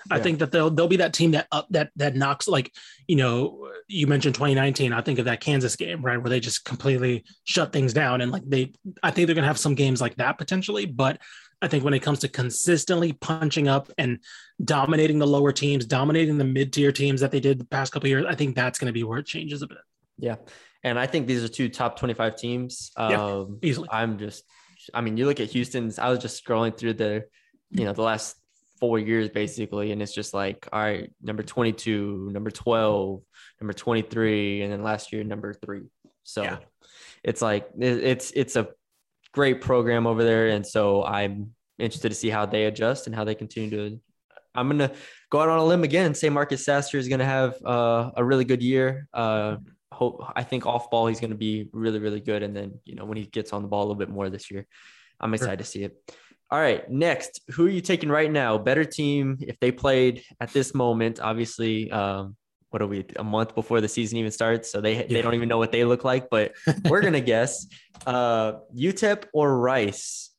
[0.09, 0.15] Yeah.
[0.15, 2.73] I think that they'll they'll be that team that up that that knocks like
[3.07, 4.93] you know you mentioned 2019.
[4.93, 8.31] I think of that Kansas game right where they just completely shut things down and
[8.31, 8.71] like they
[9.03, 10.85] I think they're gonna have some games like that potentially.
[10.85, 11.19] But
[11.61, 14.19] I think when it comes to consistently punching up and
[14.63, 18.07] dominating the lower teams, dominating the mid tier teams that they did the past couple
[18.07, 19.77] years, I think that's going to be where it changes a bit.
[20.17, 20.35] Yeah,
[20.83, 22.91] and I think these are two top 25 teams.
[22.97, 23.89] Yeah, um, easily.
[23.91, 24.43] I'm just,
[24.93, 27.25] I mean, you look at Houston's, I was just scrolling through the,
[27.71, 28.35] you know, the last
[28.79, 29.91] four years basically.
[29.91, 33.21] And it's just like, all right, number 22, number 12,
[33.61, 35.83] number 23, and then last year, number three.
[36.23, 36.57] So yeah.
[37.23, 38.69] it's like, it's, it's a
[39.33, 40.47] great program over there.
[40.47, 43.99] And so I'm interested to see how they adjust and how they continue to.
[44.55, 44.91] I'm going to
[45.29, 48.11] go out on a limb again and say Marcus Sasser is going to have uh,
[48.15, 49.07] a really good year.
[49.13, 49.57] Uh,
[49.91, 52.95] hope I think off ball he's going to be really really good, and then you
[52.95, 54.65] know when he gets on the ball a little bit more this year,
[55.19, 55.63] I'm excited sure.
[55.63, 56.13] to see it.
[56.51, 58.57] All right, next, who are you taking right now?
[58.57, 61.19] Better team if they played at this moment.
[61.19, 62.35] Obviously, um,
[62.69, 64.71] what are we a month before the season even starts?
[64.71, 65.07] So they yeah.
[65.07, 66.53] they don't even know what they look like, but
[66.85, 67.67] we're gonna guess.
[68.05, 70.29] Uh, UTEP or Rice?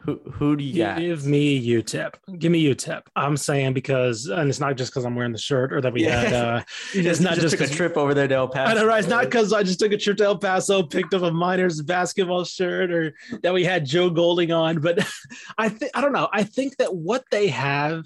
[0.00, 0.98] Who who do you got?
[0.98, 2.14] Give me UTEP.
[2.38, 3.02] Give me UTEP.
[3.16, 6.04] I'm saying because, and it's not just because I'm wearing the shirt or that we
[6.04, 6.20] yeah.
[6.20, 6.32] had.
[6.32, 8.74] Uh, just, it's not just, just a trip over there to El Paso.
[8.74, 8.98] Know, right?
[8.98, 11.82] It's not because I just took a trip to El Paso, picked up a Miners
[11.82, 14.80] basketball shirt, or that we had Joe Golding on.
[14.80, 15.06] But
[15.58, 16.28] I think I don't know.
[16.32, 18.04] I think that what they have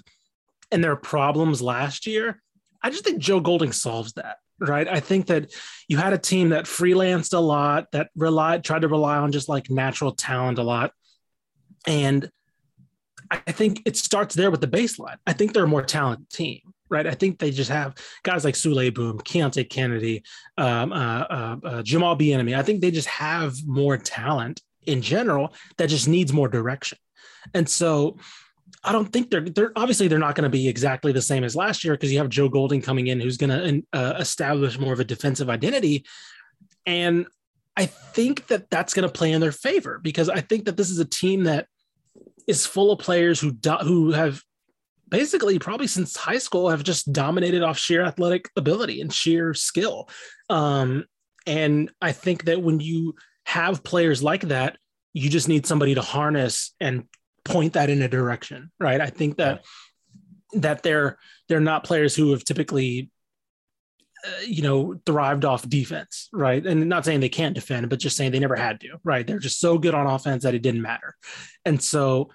[0.71, 2.41] and their problems last year,
[2.83, 4.87] I just think Joe Golding solves that right?
[4.87, 5.51] I think that
[5.87, 9.49] you had a team that freelanced a lot, that relied, tried to rely on just
[9.49, 10.93] like natural talent a lot.
[11.87, 12.29] And
[13.29, 15.17] I think it starts there with the baseline.
[15.25, 17.07] I think they're a more talented team, right?
[17.07, 20.23] I think they just have guys like Souley Boum, Keonte Kennedy,
[20.57, 22.55] um, uh, uh, uh, Jamal Bieniemy.
[22.55, 26.97] I think they just have more talent in general that just needs more direction.
[27.53, 28.17] And so
[28.83, 31.55] I don't think they're they're obviously they're not going to be exactly the same as
[31.55, 34.93] last year because you have Joe Golding coming in who's going to uh, establish more
[34.93, 36.05] of a defensive identity.
[36.85, 37.27] And
[37.77, 40.89] I think that that's going to play in their favor because I think that this
[40.89, 41.67] is a team that
[42.47, 44.41] is full of players who do, who have
[45.09, 50.09] basically probably since high school have just dominated off sheer athletic ability and sheer skill.
[50.49, 51.05] Um,
[51.45, 53.15] and I think that when you
[53.45, 54.77] have players like that,
[55.13, 57.03] you just need somebody to harness and
[57.43, 59.01] point that in a direction, right?
[59.01, 59.65] I think that
[60.53, 63.09] that they're they're not players who have typically
[64.23, 66.63] uh, you know, thrived off defense, right?
[66.63, 69.25] And not saying they can't defend, but just saying they never had to, right?
[69.25, 71.15] They're just so good on offense that it didn't matter.
[71.65, 72.29] And so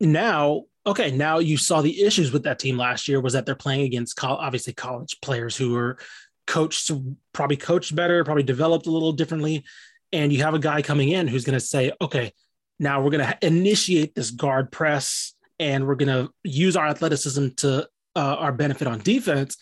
[0.00, 3.54] now, okay, now you saw the issues with that team last year was that they're
[3.54, 5.98] playing against co- obviously college players who are
[6.46, 6.90] coached,
[7.34, 9.64] probably coached better, probably developed a little differently.
[10.12, 12.32] And you have a guy coming in who's going to say, okay,
[12.78, 17.48] now we're going to initiate this guard press and we're going to use our athleticism
[17.56, 19.56] to uh, our benefit on defense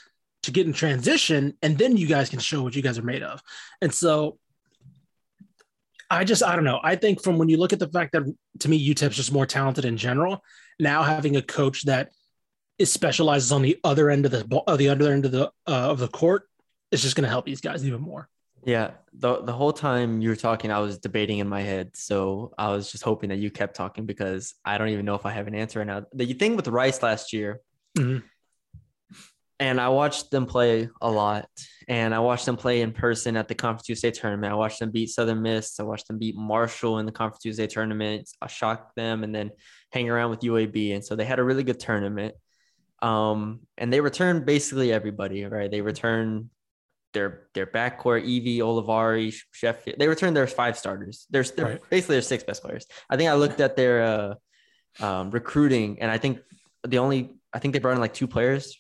[0.45, 3.23] to get in transition, and then you guys can show what you guys are made
[3.23, 3.43] of.
[3.81, 4.39] And so
[6.11, 6.81] I just I don't know.
[6.83, 8.23] I think from when you look at the fact that
[8.61, 10.43] to me UTEP's just more talented in general.
[10.79, 12.11] Now having a coach that
[12.79, 15.91] is specializes on the other end of the uh, the other end of the uh,
[15.91, 16.49] of the court
[16.91, 18.29] is just going to help these guys even more.
[18.65, 21.97] Yeah, the the whole time you were talking, I was debating in my head.
[21.97, 25.27] So I was just hoping that you kept talking because I don't even know if
[25.27, 26.05] I have an answer right now.
[26.13, 27.61] The thing with Rice last year,
[27.97, 28.27] mm-hmm
[29.61, 31.49] and I watched them play a lot.
[31.87, 34.53] And I watched them play in person at the Conference USA tournament.
[34.53, 35.79] I watched them beat Southern Miss.
[35.79, 38.29] I watched them beat Marshall in the Conference USA tournament.
[38.43, 39.51] I shocked them and then
[39.93, 40.95] hang around with UAB.
[40.95, 42.35] And so they had a really good tournament.
[43.01, 45.71] Um, and they returned basically everybody, right?
[45.71, 46.51] They returned
[47.15, 49.99] their their backcourt, Evee, Olivari, Sheffield.
[49.99, 51.27] They returned their five starters.
[51.31, 51.91] There's they're Right.
[51.91, 52.87] basically their six best players.
[53.09, 54.35] I think I looked at their uh,
[55.05, 56.41] um, recruiting, and I think
[56.87, 58.77] the only I think they brought in like two players.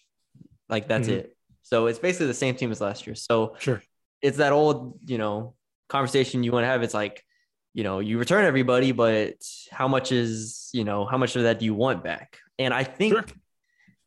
[0.68, 1.12] Like that's Mhm.
[1.18, 1.37] it.
[1.62, 3.14] So it's basically the same team as last year.
[3.14, 3.83] So Sure.
[4.20, 5.55] it's that old, you know,
[5.88, 6.83] conversation you want to have.
[6.83, 7.25] It's like,
[7.73, 9.37] you know, you return everybody, but
[9.70, 12.38] how much is, you know, how much of that do you want back?
[12.59, 13.25] And I think Sure.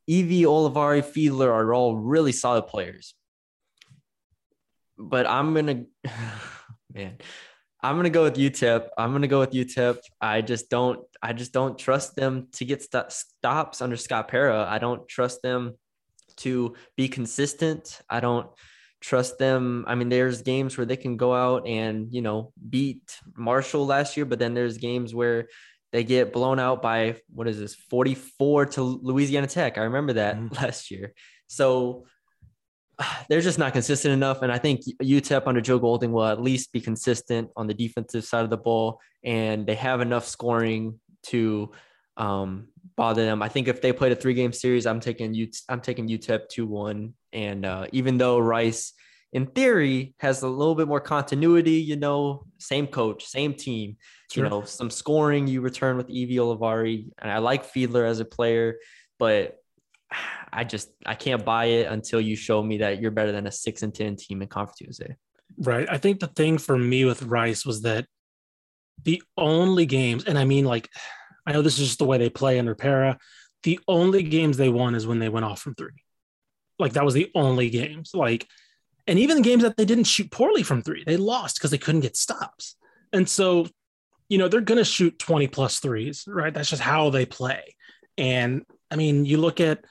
[0.08, 3.13] Evee, Olivari, Fiedler are all really solid players.
[4.97, 5.86] But I'm gonna,
[6.93, 7.17] man,
[7.81, 8.88] I'm gonna go with UTEP.
[8.97, 9.97] I'm gonna go with UTEP.
[10.19, 14.65] I just don't, I just don't trust them to get st- stops under Scott Pera.
[14.69, 15.75] I don't trust them
[16.38, 18.01] to be consistent.
[18.10, 18.47] I don't
[19.01, 19.86] trust them.
[19.88, 24.17] I mean, there's games where they can go out and, you know, beat Marshall last
[24.17, 25.47] year, but then there's games where
[25.91, 29.77] they get blown out by what is this 44 to Louisiana Tech.
[29.77, 30.53] I remember that Mhm.
[30.62, 31.13] last year.
[31.47, 32.07] So
[33.29, 34.41] they're just not consistent enough.
[34.41, 38.25] And I think UTEP under Joe Golding will at least be consistent on the defensive
[38.25, 38.99] side of the ball.
[39.23, 41.71] And they have enough scoring to
[42.15, 43.41] um, bother them.
[43.41, 46.49] I think if they played a three game series, I'm taking U I'm taking UTEP
[46.49, 47.13] 2 1.
[47.33, 48.93] And uh, even though Rice,
[49.33, 53.97] in theory, has a little bit more continuity, you know, same coach, same team,
[54.31, 54.43] Sure.
[54.43, 57.07] you know, some scoring you return with Evee Olivari.
[57.19, 58.77] And I like Fiedler as a player,
[59.19, 59.57] but
[60.52, 63.52] I just I can't buy it until you show me that you're better than a
[63.52, 65.15] six and ten team in Conference USA.
[65.58, 65.88] Right.
[65.89, 68.06] I think the thing for me with Rice was that
[69.04, 70.89] the only games, and I mean, like,
[71.46, 73.17] I know this is just the way they play under Pera.
[73.63, 76.04] The only games they won is when they went off from three.
[76.80, 78.12] Like, that was the only games.
[78.13, 78.48] Like,
[79.08, 81.78] and even the games that they didn't shoot poorly from three, they lost because they
[81.78, 82.76] couldn't get stops.
[83.13, 83.67] And so,
[84.30, 86.54] you know, they're to shoot 20 plus threes, right?
[86.54, 87.76] That's just how they play.
[88.17, 89.86] And I mean, you look at,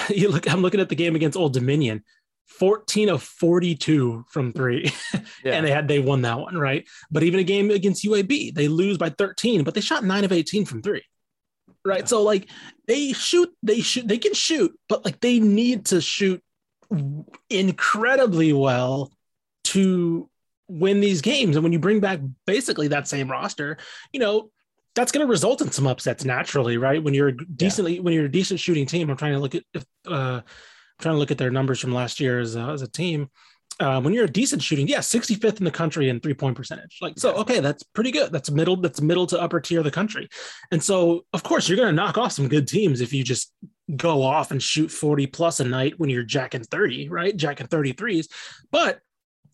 [0.08, 2.04] you look, I'm looking at the game against Old Dominion,
[2.46, 4.92] 14 of 42 from three.
[5.44, 6.86] and they had they won that one, right?
[7.10, 10.32] But even a game against UAB, they lose by 13, but they shot nine of
[10.32, 11.02] 18 from three.
[11.84, 12.08] Right.
[12.08, 12.48] So like
[12.86, 16.40] they shoot, they shoot, they can shoot, but like they need to shoot
[17.50, 19.12] incredibly well
[19.64, 20.28] to
[20.68, 21.56] win these games.
[21.56, 23.78] And when you bring back basically that same roster,
[24.12, 24.50] you know,
[24.94, 27.02] that's going to result in some upsets naturally, right?
[27.02, 29.64] When you're a decently, when you're a decent shooting team, I'm trying to look at,
[29.74, 30.42] if, uh, I'm
[31.00, 33.30] trying to look at their numbers from last year as a, as a team.
[33.80, 36.98] Uh, when you're a decent shooting, yeah, 65th in the country in three point percentage.
[37.00, 38.30] Like, so, okay, that's pretty good.
[38.30, 40.28] That's middle, that's middle to upper tier of the country.
[40.70, 43.52] And so, of course, you're going to knock off some good teams if you just
[43.96, 47.34] go off and shoot 40 plus a night when you're jacking 30, right?
[47.34, 48.26] Jacking 33s.
[48.70, 49.00] But,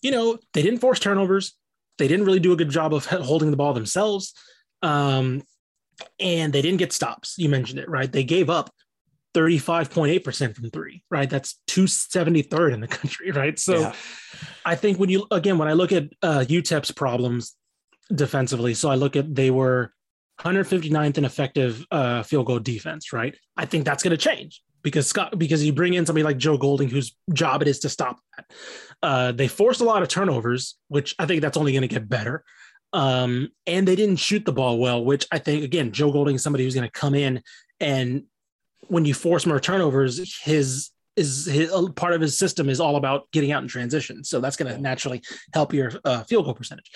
[0.03, 1.55] you know, they didn't force turnovers.
[1.99, 4.35] They didn't really do a good job of holding the ball themselves.
[4.83, 5.43] Um,
[6.21, 7.35] and they didn't get stops.
[7.39, 8.11] You mentioned it, right?
[8.11, 8.71] They gave up
[9.35, 11.29] 35.8% from three, right?
[11.29, 13.59] That's 273rd in the country, right?
[13.59, 13.95] So Yeah.
[14.65, 17.55] I think when you, again, when I look at uh, UTEP's problems
[18.15, 19.93] defensively, so I look at they were
[20.41, 23.37] 159th in effective uh, field goal defense, right?
[23.57, 26.57] I think that's going to change because Scott, because you bring in somebody like Joe
[26.57, 28.47] Golding, whose job it is to stop that.
[29.03, 32.09] Uh, they forced a lot of turnovers, which I think that's only going to get
[32.09, 32.45] better.
[32.93, 36.43] Um, and they didn't shoot the ball well, which I think again, Joe Golding is
[36.43, 37.43] somebody who's going to come in
[37.81, 38.25] and
[38.89, 43.31] when you force more turnovers, his is his, part of his system is all about
[43.33, 44.23] getting out in transition.
[44.25, 45.23] So that's going to naturally
[45.53, 46.93] help your uh, field goal percentage.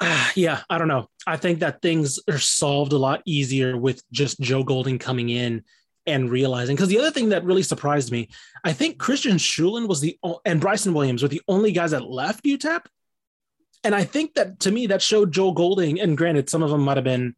[0.00, 1.08] Ah, yeah, I don't know.
[1.26, 5.64] I think that things are solved a lot easier with just Joe Golding coming in
[6.06, 6.76] and realizing.
[6.76, 8.28] Because the other thing that really surprised me,
[8.64, 12.44] I think Christian Schulin was the and Bryson Williams were the only guys that left
[12.44, 12.82] UTEP.
[13.84, 16.00] And I think that to me that showed Joe Golding.
[16.00, 17.34] And granted, some of them might have been.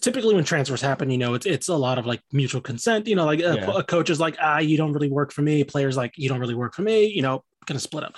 [0.00, 3.06] Typically when transfers happen, you know, it's it's a lot of like mutual consent.
[3.06, 3.78] You know, like a, Yeah.
[3.78, 5.62] a coach is like, ah, you don't really work for me.
[5.62, 7.06] Players like, you don't really work for me.
[7.06, 8.16] You know, gonna split up.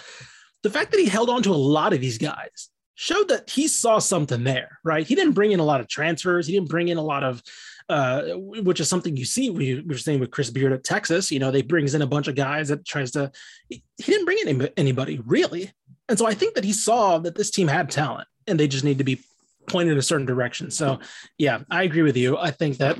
[0.62, 3.68] The fact that he held on to a lot of these guys showed that he
[3.68, 5.06] saw something there, right?
[5.06, 6.46] He didn't bring in a lot of transfers.
[6.46, 7.42] He didn't bring in a lot of,
[7.90, 9.50] uh, which is something you see.
[9.50, 12.06] We, we were saying with Chris Beard at Texas, you know, they brings in a
[12.06, 13.30] bunch of guys that tries to.
[13.68, 15.72] He, he didn't bring in anybody really,
[16.08, 18.84] and so I think that he saw that this team had talent, and they just
[18.84, 19.20] need to be
[19.66, 20.70] pointed in a certain direction.
[20.70, 20.98] So,
[21.38, 22.36] yeah, I agree with you.
[22.36, 22.98] I think that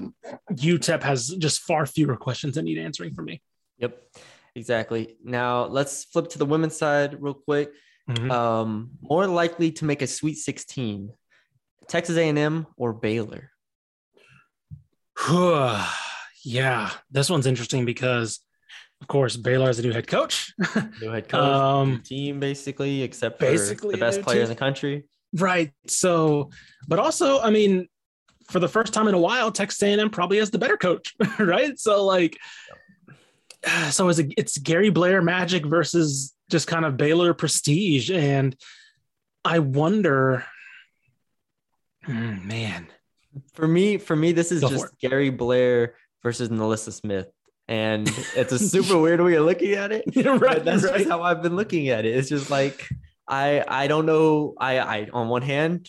[0.53, 3.43] UTEP has just far fewer questions that need answering for me.
[3.79, 4.01] Yep,
[4.55, 5.17] exactly.
[5.23, 7.73] Now let's flip to the women's side real quick.
[8.09, 8.31] Mhm.
[8.31, 11.13] Um, more likely to make a Sweet 16,
[11.89, 13.51] Texas A&M or Baylor.
[16.45, 18.41] yeah, this one's interesting because,
[19.05, 20.55] of course, Baylor is a new head coach.
[21.03, 25.05] New head coach, Um, team basically, except for basically the best player in the country.
[25.35, 25.73] right.
[25.87, 26.49] So,
[26.89, 27.87] but also, I mean,
[28.49, 31.79] for the first time in a while, Texas A&M probably has the better coach, right?
[31.79, 32.39] So, like,
[33.91, 38.11] so it's, it's Gary Blair magic versus just kind of Baylor prestige.
[38.11, 38.57] And
[39.45, 40.47] I wonder,
[42.05, 42.87] hmm, man.
[43.53, 47.29] For me, for me, this is Go just Gary Blair versus NaLyssa Smith.
[47.69, 50.05] And it's a super weird way of looking at it.
[50.17, 50.99] right, but that's right.
[50.99, 52.15] just how I've been looking at it.
[52.17, 52.87] It's just like
[53.27, 54.55] I I don't know.
[54.59, 55.89] I I on one hand,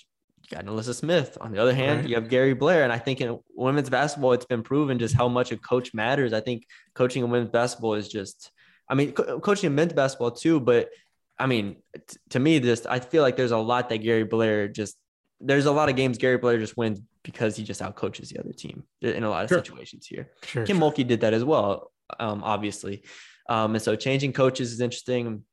[0.50, 1.38] you got NaLyssa Smith.
[1.42, 2.10] On the other hand, Right.
[2.10, 2.84] you have Gary Blair.
[2.84, 6.32] And I think in women's basketball, it's been proven just how much a coach matters.
[6.34, 8.52] I think coaching in women's basketball is just,
[8.90, 10.60] I mean, co- coaching in men's basketball too.
[10.62, 10.90] But
[11.38, 11.76] I mean,
[12.08, 14.96] t- to me, just I feel like there's a lot that Gary Blair just
[15.42, 18.54] there's a lot of games Gary Blair just wins because he just outcoaches the other
[18.54, 19.58] team in a lot of Sure.
[19.58, 20.30] situations here.
[20.44, 20.92] Sure, Kim sure.
[20.92, 23.04] Mulkey did that as well, um, obviously.
[23.50, 25.44] Um, and so changing coaches is interesting.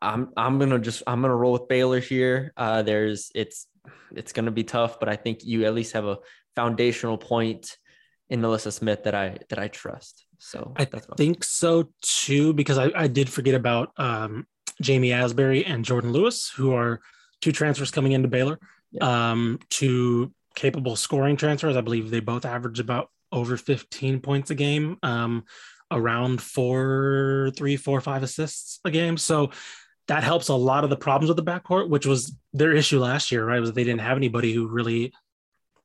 [0.00, 2.52] I'm I'm gonna just I'm gonna roll with Baylor here.
[2.56, 3.66] Uh, there's it's
[4.14, 6.18] it's gonna be tough, but I think you at least have a
[6.54, 7.76] foundational point
[8.28, 10.26] in NaLyssa Smith that I that I trust.
[10.38, 14.46] So I that's what think so too, because I, I did forget about um,
[14.82, 17.00] Ja'Mee Asberry and Jordan Lewis, who are
[17.40, 18.58] two transfers coming into Baylor,
[19.00, 21.76] um, two capable scoring transfers.
[21.76, 25.44] I believe they both average about over 15 points a game, um,
[25.88, 29.16] around four, three, four, five assists a game.
[29.16, 29.52] So
[30.08, 33.30] that helps a lot of the problems with the backcourt, which was their issue last
[33.30, 33.60] year, right?
[33.60, 35.12] Was they didn't have anybody who really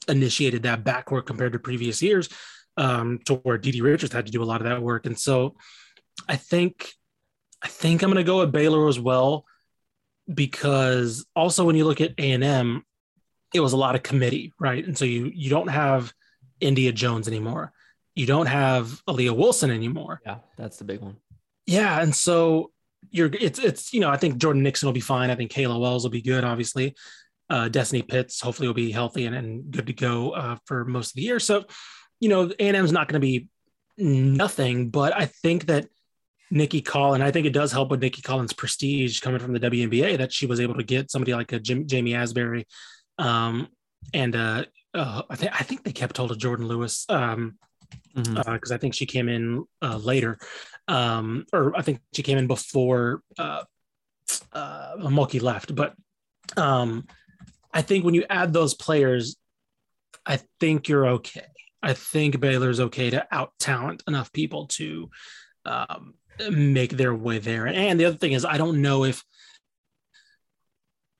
[0.08, 2.30] initiated that backcourt compared to previous years
[2.76, 5.06] um, to where Didi Richards had to do a lot of that work.
[5.06, 5.56] And so
[6.28, 6.92] I think
[7.62, 9.46] I think I'm going to go with Baylor as well
[10.34, 12.84] because also when you look at A&M,
[13.54, 14.86] it was a lot of committee, right?
[14.86, 16.14] And so you you don't have
[16.62, 17.72] N'dea Jones anymore.
[18.16, 20.22] You don't have Aaliyah Wilson anymore.
[20.26, 21.18] yeah, that's the big one.
[21.66, 22.72] Yeah, and so
[23.12, 25.30] you're it's it's you know I think Jordan Nixon will be fine.
[25.30, 26.44] I think Kayla Wells will be good.
[26.44, 26.96] Obviously,
[27.50, 31.12] uh, Destiny Pitts hopefully will be healthy and, and good to go uh, for most
[31.12, 31.40] of the year.
[31.40, 31.66] So
[32.20, 33.48] you know A and M's not going to be
[33.98, 35.88] nothing, but I think that
[36.52, 40.20] Nicki Collen, I think it does help with Nicki Collen's prestige coming from the WNBA
[40.20, 42.66] that she was able to get somebody like a Jim, Ja'Mee Asberry,
[43.18, 43.68] um,
[44.14, 47.06] and uh, uh, I think I think they kept hold of Jordan Lewis.
[47.10, 47.58] Um,
[48.16, 48.54] Mhm.
[48.54, 50.38] because I think she came in uh, later,
[50.88, 53.64] um, or I think she came in before uh,
[54.52, 55.74] uh, Mulkey left.
[55.74, 55.96] But
[56.56, 57.08] um,
[57.74, 59.36] I think when you add those players,
[60.26, 61.48] I think you're okay.
[61.82, 65.10] I think Baylor's okay to out talent enough people to
[65.66, 66.14] um,
[66.52, 67.66] make their way there.
[67.68, 69.24] And the other thing is, I don't know if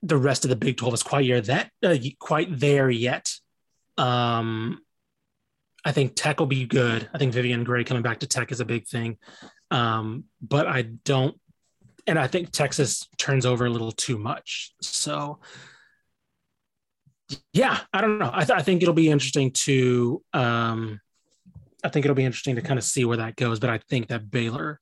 [0.04, 3.32] the rest of the Big Twelve is quite here that uh, quite there yet.
[3.96, 4.80] Um,
[5.84, 7.08] I think Tech will be good.
[7.12, 9.18] I think Vivian Gray coming back to Tech is a big thing.
[9.70, 11.38] Um, but I don't,
[12.06, 14.72] and I think Texas turns over a little too much.
[14.80, 15.40] So,
[17.52, 18.30] yeah, I don't know.
[18.32, 21.00] I, th- I think it'll be interesting to, um,
[21.82, 23.58] I think it'll be interesting to kind of see where that goes.
[23.58, 24.80] But I think that Baylor,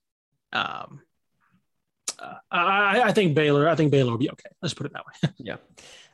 [0.52, 1.00] um,
[2.18, 4.50] uh, I, I think Baylor, I think Baylor will be okay.
[4.60, 5.30] Let's put it that way.
[5.38, 5.56] Yeah.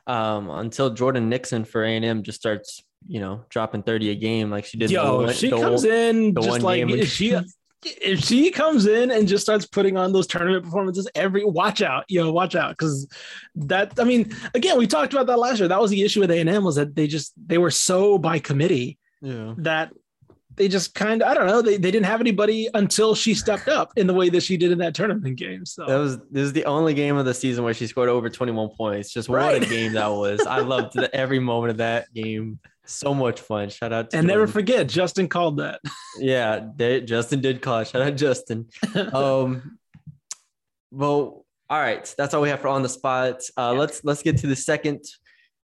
[0.06, 4.14] Um, until Jordan Nixon for A and M just starts, you know, dropping 30 a
[4.14, 4.90] game like she did.
[4.90, 7.36] Yo, one- if she the comes one- in the just like game if she
[7.84, 12.04] if she comes in and just starts putting on those tournament performances every watch out,
[12.08, 13.06] yo, watch out because
[13.54, 15.68] that I mean, again, we talked about that last year.
[15.68, 18.16] That was the issue with A and M was that they just they were so
[18.18, 19.54] by committee Yeah.
[19.58, 19.92] that
[20.58, 23.68] they just kind of I don't know they, they didn't have anybody until she stepped
[23.78, 25.64] up in the way that she did in that tournament game.
[25.64, 28.28] So That was this is the only game of the season where she scored over
[28.28, 29.12] 21 points.
[29.12, 30.40] Just what a game that was.
[30.46, 32.58] I loved the, every moment of that game.
[32.84, 33.68] So much fun.
[33.68, 35.80] Shout out to and never forget Justin called that.
[36.20, 37.80] Yeah, they, Justin did call.
[37.80, 37.88] it.
[37.88, 38.66] Shout out Justin.
[39.12, 39.78] Um,
[40.90, 43.42] well, all right, that's all we have for on the spot.
[43.56, 45.04] Uh, let's let's get to the second.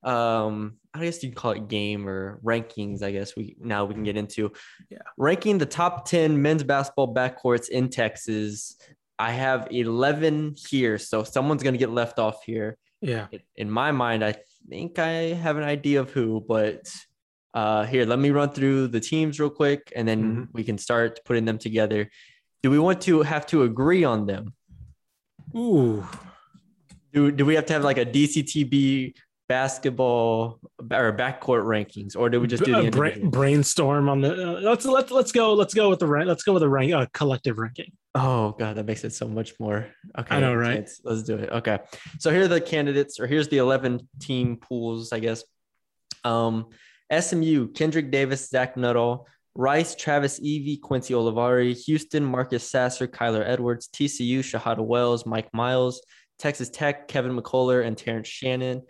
[0.03, 3.03] Um, I guess you can call it game or rankings.
[3.03, 4.53] I guess we now we can get into.
[4.91, 4.99] Yeah.
[5.17, 8.77] ranking the top ten men's basketball backcourts in Texas.
[9.19, 12.79] I have eleven here, so someone's gonna get left off here.
[13.01, 13.27] Yeah.
[13.57, 14.35] In my mind, I
[14.69, 16.89] think I have an idea of who, but
[17.55, 20.49] uh, here, let me run through the teams real quick, and then Mhm.
[20.53, 22.11] we can start putting them together.
[22.63, 24.53] Do we want to have to agree on them?
[25.57, 26.05] Ooh.
[27.13, 29.15] Do, do we have to have like a DCTB
[29.49, 34.61] basketball or backcourt rankings, or do we just do the bra- brainstorm on the uh,
[34.61, 37.07] let's let's let's go let's go with the rank let's go with the rank uh,
[37.13, 37.91] collective ranking.
[38.15, 39.89] Oh god, that makes it so much more.
[40.19, 40.77] Okay, I know, right?
[40.77, 41.51] Let's, let's do it.
[41.51, 41.79] Okay,
[42.19, 45.45] so here are the candidates, or here's the eleven team pools, I guess.
[46.25, 46.67] Um,
[47.17, 49.25] SMU: Kendrick Davis, Zach Nutall,
[49.55, 56.03] Rice, Travis Evee, Quincy Olivari, Houston, Marcus Sasser, Kyler Edwards, TCU, Shahada Wells, Mike Miles,
[56.39, 58.83] Texas Tech, Kevin McCullar, and Terrence Shannon.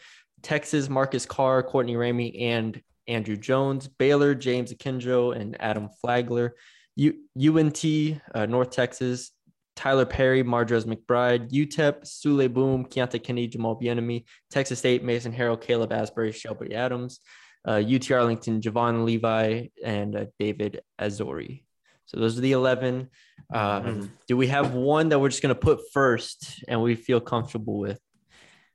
[0.43, 3.89] Texas, Marcus Carr, Courtney Ramey, and Andrew Jones.
[3.89, 6.55] Baylor, James Akinjo, and Adam Flagler.
[6.97, 7.85] U- UNT,
[8.35, 9.31] uh, North Texas,
[9.77, 15.61] Tyler Perry, Mardrez McBride, UTEP, Souley Boum, Keonte Kennedy, Jamal Bieniemy, Texas State, Mason Harrell,
[15.61, 17.21] Caleb Asberry, Shelby Adams,
[17.67, 21.63] uh, UT Arlington, Javon Levi, and uh, David Azore.
[22.07, 23.09] So those are the 11.
[23.53, 24.11] Um, Mhm.
[24.27, 27.79] Do we have one that we're just going to put first and we feel comfortable
[27.79, 28.01] with?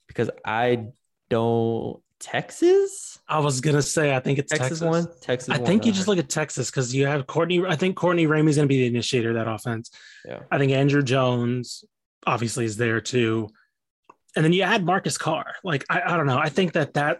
[0.07, 0.87] Because I
[1.33, 1.99] don't.
[2.19, 3.19] Texas?
[3.27, 5.07] I was gonna say I think it's Texas, Texas, one?
[5.21, 7.65] Texas I one, think you just look at Texas because you have Courtney.
[7.65, 9.91] I think Courtney Ramey's to be the initiator of that offense.
[10.25, 10.39] Yeah.
[10.49, 11.83] I think Andrew Jones
[12.25, 13.49] obviously is there too,
[14.37, 15.55] and then you add Marcus Carr.
[15.65, 16.37] Like I, I don't know.
[16.37, 17.19] I think that that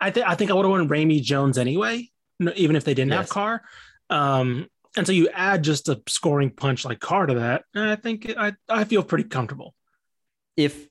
[0.00, 2.10] I think I think I would have won Ramey Jones anyway,
[2.56, 3.32] even if they didn't have Yes.
[3.32, 3.62] Carr.
[4.10, 7.96] Um, and so you add just a scoring punch like Carr to that, and I
[7.96, 9.74] think I I feel pretty comfortable.
[10.56, 10.86] if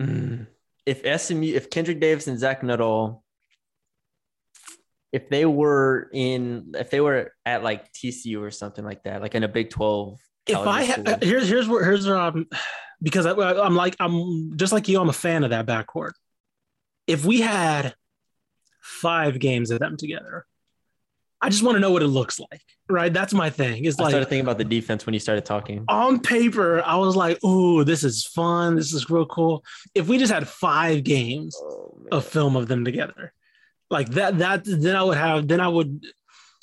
[0.00, 0.46] mm,
[0.86, 3.22] if SMU if Kendrick Davis and Zach Nutall
[5.14, 9.36] if they were in if they were at like TCU or something like that, like
[9.36, 10.18] in a Big Twelve.
[10.44, 11.04] if I school.
[11.06, 12.48] ha- here's here's where here's where I'm
[13.00, 15.00] because I, I'm like I'm just like you.
[15.00, 16.14] I'm a fan of that backcourt.
[17.06, 17.94] If we had
[18.82, 20.46] five games of them together,
[21.44, 22.62] I just want to know what it looks like.
[22.88, 23.84] Right, that's my thing.
[23.84, 25.84] It's I started like thinking about the defense when you started talking.
[25.88, 28.76] on paper, I was like, "Ooh, this is fun.
[28.76, 29.64] This is real cool."
[29.94, 31.56] If we just had five games
[32.10, 33.32] of film of them together,
[33.90, 35.46] like that, that then I would have.
[35.48, 36.04] Then I would,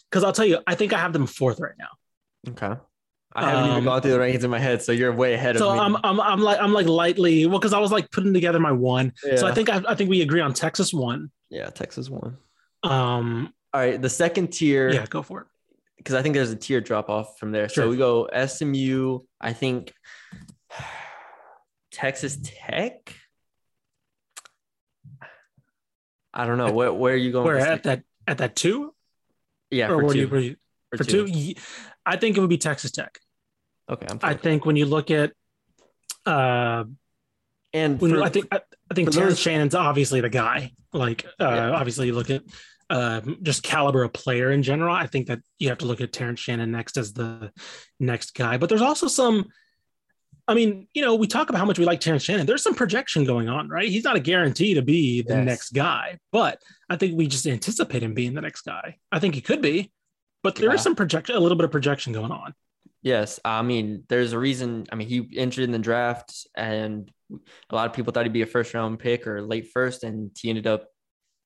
[0.09, 1.89] because I'll tell you, I think I have them fourth right now.
[2.51, 2.79] Okay.
[3.33, 5.57] I haven't even Um, gone through the rankings in my head, so you're way ahead
[5.57, 5.79] So of me.
[5.79, 8.73] I'm, I'm, I'm like, I'm like lightly, well, because I was like putting together my
[8.73, 9.13] one.
[9.37, 11.31] So I think, I, I think we agree on Texas one.
[11.49, 12.35] yeah, Texas one.
[12.83, 14.89] Um, All right, the second tier.
[14.91, 15.47] yeah, go for it.
[15.97, 17.69] because I think there's a tier drop off from there.
[17.69, 17.85] Sure.
[17.85, 19.93] So we go SMU, I think
[21.91, 23.15] Texas Tech.
[26.33, 27.45] I don't know where where are you going?
[27.45, 28.93] Where at that, at that two,
[29.69, 30.19] Yeah, or for two.
[30.19, 30.55] you, were you
[30.91, 31.25] for, for two?
[31.25, 31.57] Ye-
[32.05, 33.19] I think it would be Texas Tech.
[33.89, 35.33] Okay, I'm I think when you look at,
[36.25, 36.85] uh,
[37.73, 40.71] and when for- I think, I, I think Terrence those- Shannon's obviously the guy.
[40.93, 41.71] Like, uh, Yeah.
[41.71, 42.43] obviously you look at,
[42.91, 44.93] uh, just caliber of player in general.
[44.93, 47.51] I think that you have to look at Terrence Shannon next as the
[47.99, 48.57] next guy.
[48.57, 49.45] But there's also some.
[50.47, 52.45] I mean, you know, we talk about how much we like Terrence Shannon.
[52.45, 53.87] There's some projection going on, right?
[53.87, 55.45] He's not a guarantee to be the Yes.
[55.45, 58.97] next guy, but I think we just anticipate him being the next guy.
[59.11, 59.91] I think he could be,
[60.43, 60.83] but there is Yeah.
[60.83, 62.53] some projection, a little bit of projection going on.
[63.03, 64.87] Yes, I mean, there's a reason.
[64.91, 67.09] I mean, he entered in the draft, and
[67.69, 70.31] a lot of people thought he'd be a first round pick or late first, and
[70.37, 70.87] he ended up,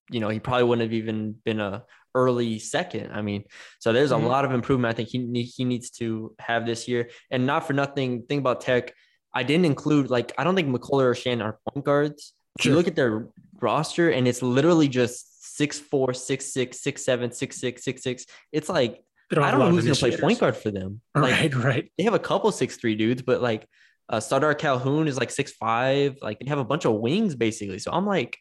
[0.10, 1.84] you know, he probably wouldn't have even been a
[2.14, 3.12] early second.
[3.12, 3.44] I mean,
[3.80, 4.94] so there's a lot of improvement.
[4.94, 8.24] I think he he needs to have this year, and not for nothing.
[8.28, 8.94] Think about Tech.
[9.34, 12.34] I didn't include like I don't think McCullar or Shannon are point guards.
[12.58, 13.28] If you look at their
[13.60, 18.26] roster, and it's literally just six four, six six, six seven, six six, six six.
[18.54, 19.02] It's like
[19.32, 21.02] I don't know who's gonna play point guard for them.
[21.14, 21.92] Like, Right, right.
[21.98, 23.68] they have a couple six three dudes, but like
[24.08, 26.18] uh Sardaar Calhoun is like six five.
[26.22, 27.80] Like they have a bunch of wings basically.
[27.80, 28.38] So I'm like,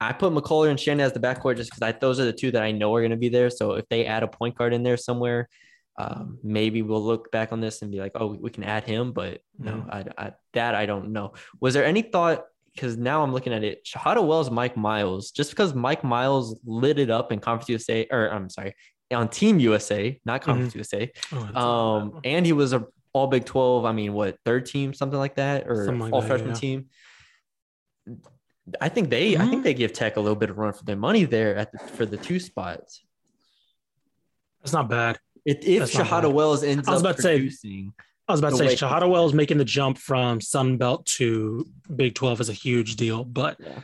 [0.00, 2.62] I put McCullar and Shannon as the backcourt just because those are the two that
[2.62, 3.50] I know are going to be there.
[3.50, 5.48] So if they add a point guard in there somewhere,
[5.96, 9.12] um, maybe we'll look back on this and be like, oh, we can add him.
[9.12, 11.34] But no, I, I that I don't know.
[11.60, 12.44] Was there any thought?
[12.74, 16.98] Because now I'm looking at it, Shahada Wells, Mike Miles, just because Mike Miles lit
[16.98, 18.74] it up in Conference USA, or I'm sorry,
[19.12, 21.12] on Team USA, not Conference USA.
[21.32, 22.84] Oh, Um, and he was a
[23.14, 26.20] all Big 12, I mean, what, third team, something like that, or Something like all
[26.20, 26.54] that, freshman yeah.
[26.56, 26.86] team.
[28.80, 29.50] I think they, I Mhm.
[29.50, 31.78] think they give Tech a little bit of run for their money there at the,
[31.78, 33.02] for the two spots.
[34.60, 35.18] That's not bad.
[35.44, 36.32] If, if That's Shahada.
[36.32, 37.50] Wells ends I was about to say-
[38.26, 41.66] I was about to say way- Shahada Wells making the jump from Sun Belt to
[41.94, 43.80] Big 12 is a huge deal, but Yeah.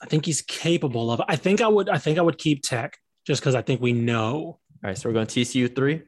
[0.00, 1.26] I think he's capable of it.
[1.28, 3.92] I think I would I think I would keep Tech just because I think we
[3.92, 4.36] know.
[4.36, 6.02] all right, so we're going TCU three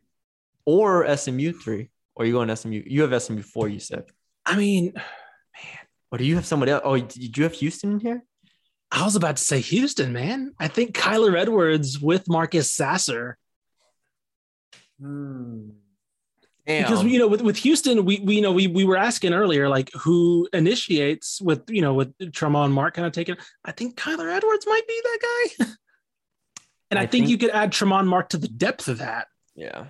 [0.64, 2.82] or SMU three, or you going SMU?
[2.86, 4.04] You have SMU four, you said.
[4.44, 4.92] I mean,
[6.16, 6.80] Or do you have somebody else?
[6.82, 8.24] Oh, did you have Houston in here?
[8.90, 10.54] I was about to say Houston, man.
[10.58, 13.36] I think Kyler Edwards with Marcus Sasser.
[14.98, 15.72] Hmm.
[16.64, 19.68] Because you know, with, with Houston, we we you know we we were asking earlier,
[19.68, 23.36] like who initiates with you know with Tramon Mark kind of taking.
[23.62, 25.66] I think Kyler Edwards might be that guy.
[26.92, 29.26] and I, I think, think- you could add Tramon Mark to the depth of that.
[29.54, 29.88] yeah.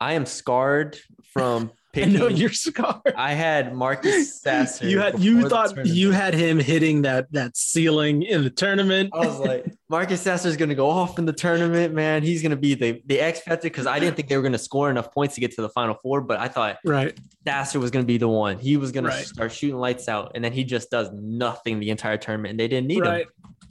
[0.00, 2.12] I am scarred from I picking.
[2.14, 3.00] know you're scarred.
[3.16, 4.88] I had Marcus Sasser.
[4.88, 5.88] you had you thought tournament.
[5.96, 9.10] you had him hitting that that ceiling in the tournament.
[9.12, 12.22] I was like, Marcus Sasser's gonna go off in the tournament, man.
[12.22, 14.88] He's gonna be the the X factor because I didn't think they were gonna score
[14.88, 17.18] enough points to get to the final four, but I thought right.
[17.44, 18.58] Sasser was gonna be the one.
[18.58, 19.24] He was gonna Right.
[19.26, 22.68] start shooting lights out, and then he just does nothing the entire tournament, and they
[22.68, 23.22] didn't need Right.
[23.26, 23.28] him.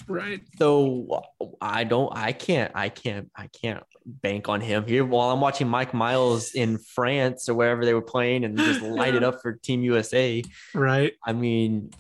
[0.07, 0.41] Right.
[0.57, 1.21] So
[1.61, 3.83] I don't, I can't, I can't, I can't
[4.21, 8.01] bank on him here while I'm watching Mike Miles in France or wherever they were
[8.01, 10.43] playing and just light it up for Team USA.
[10.73, 11.13] Right.
[11.25, 11.91] I mean,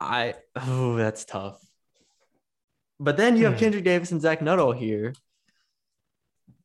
[0.00, 1.58] I oh, that's tough.
[2.98, 3.60] But then you have Hmm.
[3.60, 5.14] Kendrick Davis and Zach Nutall here.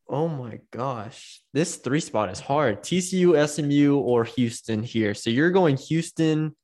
[0.10, 2.82] Oh my gosh, this three spot is hard.
[2.82, 5.14] TCU, SMU, or Houston here.
[5.14, 6.56] So you're going Houston,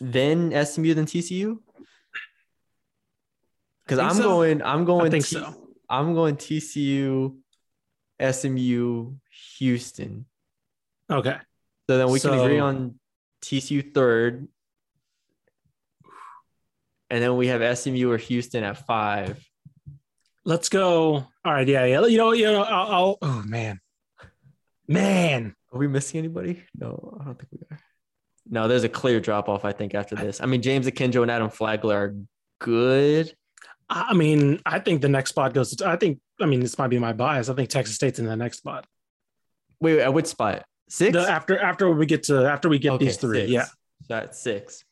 [0.00, 1.58] then SMU, then TCU.
[3.84, 4.22] Because I'm so.
[4.22, 5.06] going, I'm going.
[5.06, 5.63] I think T- so.
[5.98, 7.36] I'm going TCU,
[8.20, 9.12] SMU,
[9.58, 10.26] Houston.
[11.10, 11.36] Okay.
[11.88, 12.98] So then we can agree on
[13.42, 14.48] TCU third.
[17.10, 19.44] And then we have SMU or Houston at five.
[20.44, 21.26] Let's go.
[21.44, 21.68] All right.
[21.68, 21.84] Yeah.
[21.84, 22.06] Yeah.
[22.06, 23.80] You know, you know, I'll, I'll oh man.
[24.88, 25.54] Man.
[25.72, 26.62] Are we missing anybody?
[26.78, 27.78] No, I don't think we are.
[28.48, 30.40] No, there's a clear drop off, I think, after this.
[30.40, 32.14] I mean, James Akinjo and Adam Flagler are
[32.60, 33.34] good.
[33.96, 36.88] I mean, I think the next spot goes to I think I mean this might
[36.88, 37.48] be my bias.
[37.48, 38.86] I think Texas State's in the next spot.
[39.80, 40.64] Wait, at which spot?
[40.88, 41.12] Six?
[41.12, 43.50] The, after after we get to after we get Okay, these three, six.
[43.52, 43.66] yeah.
[44.08, 44.84] So at six.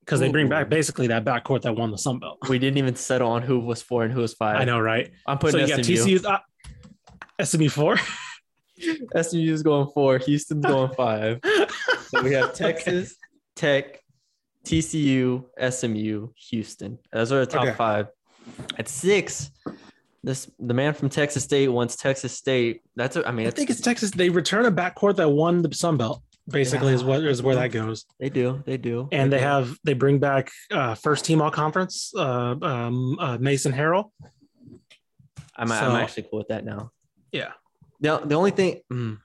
[0.00, 2.38] Because they bring back basically that backcourt that won the Sun Belt.
[2.48, 4.56] We didn't even settle on who was four and who was five.
[4.56, 5.10] I know, right?
[5.26, 5.94] I'm So putting you got SMU.
[6.18, 7.98] TCU, uh, SMU four.
[9.22, 10.16] SMU is going four.
[10.18, 11.40] Houston's going five.
[12.08, 13.16] So we have Texas,
[13.54, 14.00] Tech,
[14.68, 16.98] TCU, SMU, Houston.
[17.12, 17.74] Those are the top Okay.
[17.74, 18.08] five.
[18.78, 19.50] At six,
[20.22, 22.82] this the man from Texas State wants Texas State.
[22.96, 24.10] That's a, I mean, I think it's Texas.
[24.10, 26.22] They return a backcourt that won the Sun Belt.
[26.50, 28.06] Basically, is what is where that goes.
[28.18, 29.44] they do, they do, And they do.
[29.44, 34.12] have they bring back uh, first team all conference uh, um, uh, Mason Harrell.
[35.56, 36.90] I'm, so- I'm actually cool with that now.
[37.32, 37.52] Yeah.
[38.00, 39.18] The, the only thing, mm,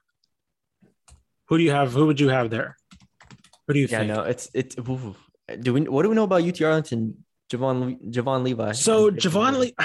[1.47, 1.93] Who do you have?
[1.93, 2.75] Who would you have there?
[3.67, 4.11] Who do you yeah, think?
[4.13, 4.75] no, it's it's.
[4.77, 5.15] ooh.
[5.61, 7.23] Do we what do we know about UT Arlington?
[7.51, 8.71] Javon Javon Levi.
[8.71, 9.75] So Javon Lee,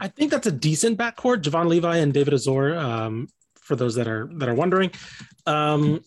[0.00, 1.42] I think that's a decent backcourt.
[1.42, 2.76] Javon Levi and David Azore.
[2.76, 3.28] Um,
[3.60, 4.90] for those that are that are wondering,
[5.46, 6.04] um,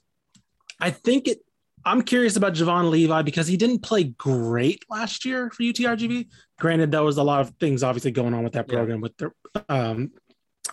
[0.80, 1.40] I think it.
[1.86, 6.28] I'm curious about Javon Levi because he didn't play great last year for UTRGV.
[6.60, 8.76] Granted, there was a lot of things obviously going on with that Yeah.
[8.76, 9.32] program, with the,
[9.70, 10.12] um,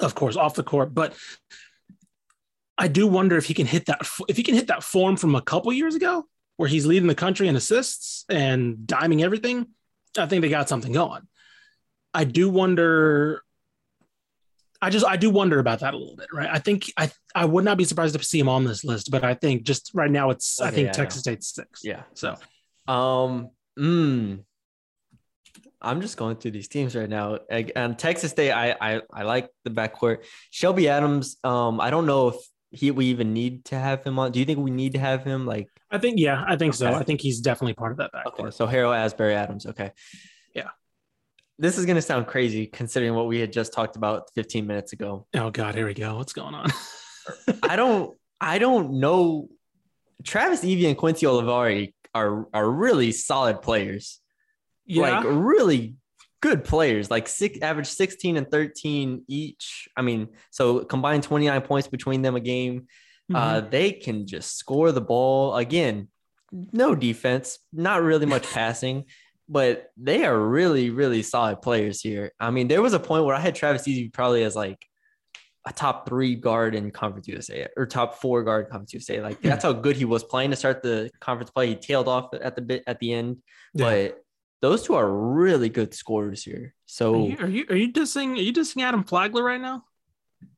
[0.00, 0.92] of course, off the court.
[0.92, 1.14] But
[2.76, 5.36] I do wonder if he can hit that if he can hit that form from
[5.36, 6.26] a couple years ago,
[6.56, 9.66] where he's leading the country in assists and diming everything.
[10.16, 11.22] I think they got something going.
[12.12, 13.42] I do wonder.
[14.80, 16.48] I just I do wonder about that a little bit, right?
[16.50, 19.24] I think I I would not be surprised to see him on this list, but
[19.24, 21.32] I think just right now it's I think yeah, Texas no.
[21.32, 21.80] State's six.
[21.82, 22.02] Yeah.
[22.14, 22.36] So
[22.86, 23.50] Um.
[23.78, 24.44] Mm,
[25.82, 27.38] I'm just going through these teams right now.
[27.50, 30.18] And Texas State, I I, I like the backcourt.
[30.50, 31.38] Shelby Adams.
[31.42, 31.80] Um.
[31.80, 32.36] I don't know if
[32.74, 34.32] he we even need to have him on.
[34.32, 35.46] Do you think we need to have him?
[35.46, 36.92] Like, I think yeah, I think so.
[36.92, 38.40] I think he's definitely part of that backcourt.
[38.40, 39.66] okay, so Harrell Asberry Adams.
[39.66, 39.92] Okay.
[40.54, 40.70] Yeah.
[41.58, 45.26] This is gonna sound crazy considering what we had just talked about 15 minutes ago.
[45.34, 46.16] Oh God, here we go.
[46.16, 46.70] What's going on?
[47.62, 49.48] I don't I don't know.
[50.24, 54.20] Travis Evee and Quincy Olivari are are really solid players.
[54.86, 55.94] yeah, Like really
[56.44, 57.10] good players.
[57.10, 59.88] Like six average 16 and 13 each.
[59.96, 62.76] I mean, so combined 29 points between them a game.
[63.34, 63.70] Uh Mhm.
[63.70, 65.56] they can just score the ball.
[65.56, 66.08] Again,
[66.84, 69.04] no defense, not really much passing.
[69.48, 72.32] But they are really, really solid players here.
[72.40, 74.80] I mean, there was a point where I had Travis Evee probably as like
[75.66, 79.20] a top three guard in Conference USA or top four guard Conference USA.
[79.22, 81.66] Like that's how good he was playing to start the conference play.
[81.68, 83.38] He tailed off at the bit at the end,
[83.74, 83.84] Yeah.
[83.84, 84.23] but
[84.68, 86.64] those two are really good scorers here.
[86.66, 89.84] Are So, you, are you are you dissing are you dissing Adam Flagler right now?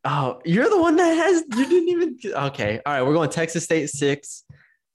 [0.04, 2.80] oh, you're the one that has you didn't even okay.
[2.86, 4.44] All right, we're going Texas State six,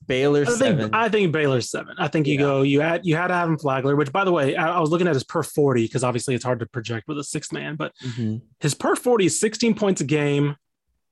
[0.07, 0.89] Baylor I think seven.
[0.93, 1.95] I think Baylor's seven.
[1.99, 2.39] I think you Yeah.
[2.39, 5.07] go you had you had Adam Flagler, which by the way I, I was looking
[5.07, 7.93] at his per forty because obviously it's hard to project with a sixth man, but
[8.05, 8.41] Mhm.
[8.59, 10.55] his per 40 is 16 points a game.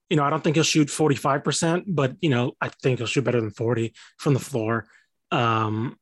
[0.10, 3.24] You know, I don't think he'll shoot 45%, but you know, I think he'll shoot
[3.24, 4.88] better than 40 from the floor.
[5.32, 5.98] Um,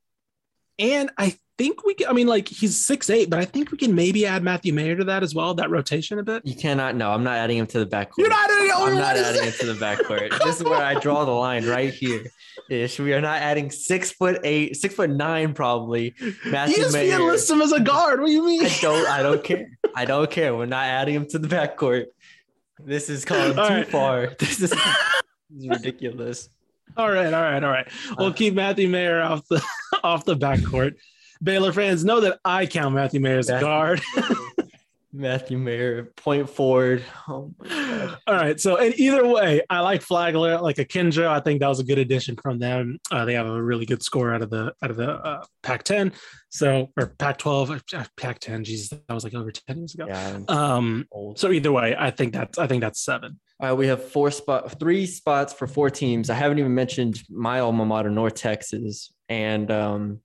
[0.79, 3.77] and I think we can, I mean, like he's six eight, but I think we
[3.77, 6.45] can maybe add Matthew Mayer to that as well, that rotation a bit.
[6.45, 6.95] You cannot.
[6.95, 8.17] No, I'm not adding him to the backcourt.
[8.19, 10.37] You're not adding I'm not adding it to the backcourt.
[10.43, 12.25] this is where I draw the line right here.
[12.69, 12.99] Ish.
[12.99, 16.15] We are not adding six foot eight, six foot nine, probably.
[16.45, 17.19] Matthew ESPN Mayer.
[17.19, 18.19] lists him as a guard.
[18.19, 18.65] What do you mean?
[18.65, 19.07] I don't.
[19.07, 19.67] I don't care.
[19.95, 20.55] I don't care.
[20.55, 22.05] We're not adding him to the backcourt.
[22.79, 23.87] This is going too right.
[23.87, 24.27] far.
[24.39, 24.79] This is, this
[25.59, 26.49] is ridiculous.
[26.95, 27.87] All right, all right, all right.
[28.17, 29.63] We'll Uh, keep Matthew Mayer off the
[30.03, 30.93] off the backcourt.
[31.41, 34.01] Baylor fans know that I count Matthew Mayer as a guard.
[35.17, 37.03] Matthew Mayer, point forward.
[37.27, 38.17] Oh my God.
[38.27, 38.59] All right.
[38.59, 41.27] So, and either way, I like Flagler, like a Kendra.
[41.27, 42.99] I think that was a good addition from them.
[43.09, 46.13] Uh, they have a really good score out of the out of the uh, Pac-10.
[46.49, 48.63] So, or Pac-12, uh, Pac-10.
[48.63, 50.05] Jesus, that was like over ten years ago.
[50.07, 50.39] Yeah.
[50.47, 51.07] Um.
[51.11, 51.39] old.
[51.39, 53.39] So either way, I think that's I think that's seven.
[53.59, 56.29] All right, we have four spot, three spots for four teams.
[56.29, 60.19] I haven't even mentioned my alma mater, North Texas, and um,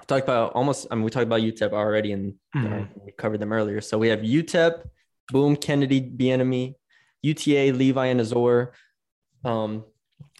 [0.00, 0.86] I talked about almost.
[0.90, 3.04] I mean, we talked about UTEP already, and uh, Mhm.
[3.04, 3.80] we covered them earlier.
[3.80, 4.82] So we have UTEP,
[5.30, 6.74] Boum, Kennedy, Bieniemy,
[7.22, 8.72] UTA, Levi, and Azore,
[9.44, 9.84] um,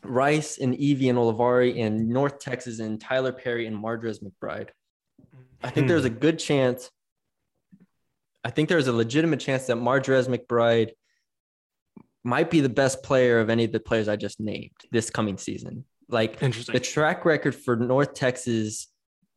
[0.03, 4.71] Rice and Evee and Olivari, and North Texas and Tyler Perry and Mardrez McBride.
[5.63, 6.91] I think there's a good chance.
[8.43, 10.93] I think there's a legitimate chance that Mardrez McBride
[12.25, 15.37] might be the best player of any of the players I just named this coming
[15.37, 15.85] season.
[16.09, 16.73] Like Interesting.
[16.73, 18.89] the track record for North Texas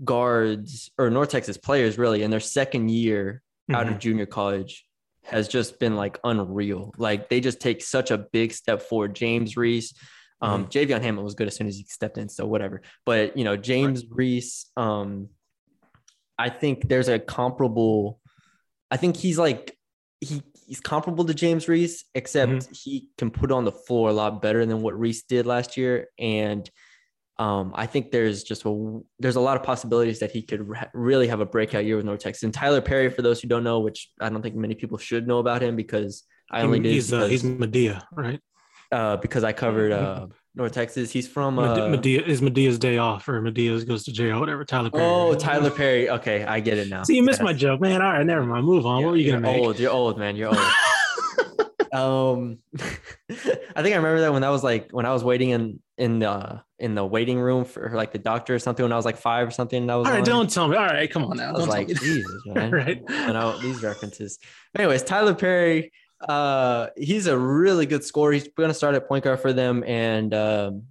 [0.04, 3.42] guards or North Texas players really in their second year
[3.72, 3.92] out Mhm.
[3.94, 4.86] of junior college
[5.24, 6.94] has just been like unreal.
[6.98, 9.16] Like they just take such a big step forward.
[9.16, 9.94] James Reese,
[10.42, 12.82] um, Javion Hammond was good as soon as he stepped in, so whatever.
[13.06, 15.30] But you know, James Reese, um,
[16.38, 18.20] I think there's a comparable.
[18.92, 19.78] I think he's like
[20.20, 24.42] he he's comparable to James Reese, except he can put on the floor a lot
[24.42, 26.70] better than what Reese did last year, and
[27.40, 30.90] um, I think there's just a there's a lot of possibilities that he could re-
[30.94, 32.44] really have a breakout year with North Texas.
[32.44, 35.28] And Tyler Perry, for those who don't know, which I don't think many people should
[35.28, 38.40] know about him because I only did he's uh, he's Madea, right?
[38.92, 41.12] uh, because I covered uh, North Texas.
[41.12, 44.64] He's from uh, Madea is Madea's day off, or Medea goes to jail, whatever.
[44.64, 45.04] Tyler Perry.
[45.04, 46.10] oh Tyler Perry.
[46.12, 47.02] Okay, I get it now.
[47.04, 47.46] See, you missed Yes.
[47.46, 48.02] my joke, man.
[48.02, 48.66] All right, never mind.
[48.66, 49.02] Move on.
[49.02, 49.60] Yeah, what are you gonna make?
[49.60, 49.80] Old.
[49.80, 50.36] You're old, man.
[50.36, 50.58] You're old.
[51.94, 52.60] um,
[53.32, 56.20] I think I remember that when that was like when I was waiting in in
[56.20, 59.16] the in the waiting room for like the doctor or something when I was like
[59.16, 59.84] five or something.
[59.84, 60.26] And I was All right, on.
[60.26, 60.76] don't tell me.
[60.76, 61.48] All right, come on now.
[61.48, 61.94] I was Don't tell like, me.
[62.02, 62.72] Jesus, man.
[62.72, 63.02] Right.
[63.08, 64.38] And I, these references.
[64.78, 65.94] Anyways, Tyler Perry,
[66.28, 68.34] uh, he's a really good scorer.
[68.34, 70.84] He's going to start at point guard for them, and um,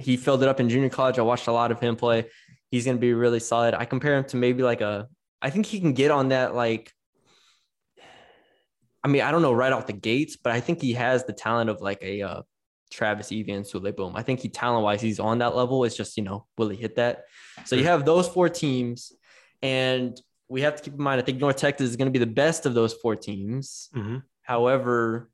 [0.00, 1.16] he filled it up in junior college.
[1.16, 2.26] I watched a lot of him play.
[2.72, 3.74] He's going to be really solid.
[3.74, 5.06] I compare him to maybe like a.
[5.40, 6.92] I think he can get on that like.
[9.04, 11.34] I mean, I don't know right off the gates, but I think he has the
[11.34, 12.42] talent of like a uh,
[12.94, 14.14] Travis Evee and Souley Boum.
[14.14, 15.84] I think he talent wise, he's on that level.
[15.84, 17.24] It's just, you know, will he hit that?
[17.64, 19.12] So you have those four teams,
[19.62, 20.18] and
[20.48, 22.30] we have to keep in mind, I think North Texas is going to be the
[22.44, 23.88] best of those four teams.
[23.94, 24.22] Mhm.
[24.42, 25.30] However,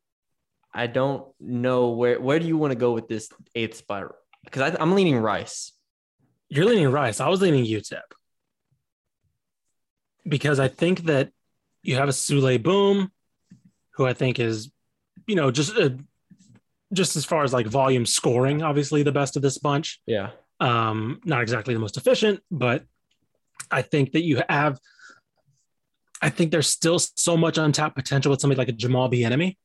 [0.73, 4.13] I don't know where where do you want to go with this eighth spot?
[4.45, 5.73] Because I'm leaning Rice.
[6.49, 7.21] You're leaning Rice.
[7.21, 8.01] I was leaning UTEP
[10.27, 11.33] because I think that
[11.83, 13.11] you have a Souley Boum,
[13.95, 14.71] who I think is,
[15.27, 15.91] you know, just uh,
[16.93, 20.01] just as far as like volume scoring, obviously the best of this bunch.
[20.07, 20.31] Yeah.
[20.59, 22.85] Um, not exactly the most efficient, but
[23.71, 24.79] I think that you have.
[26.23, 29.57] I think there's still so much untapped potential with somebody like a Jamal Bieniemy.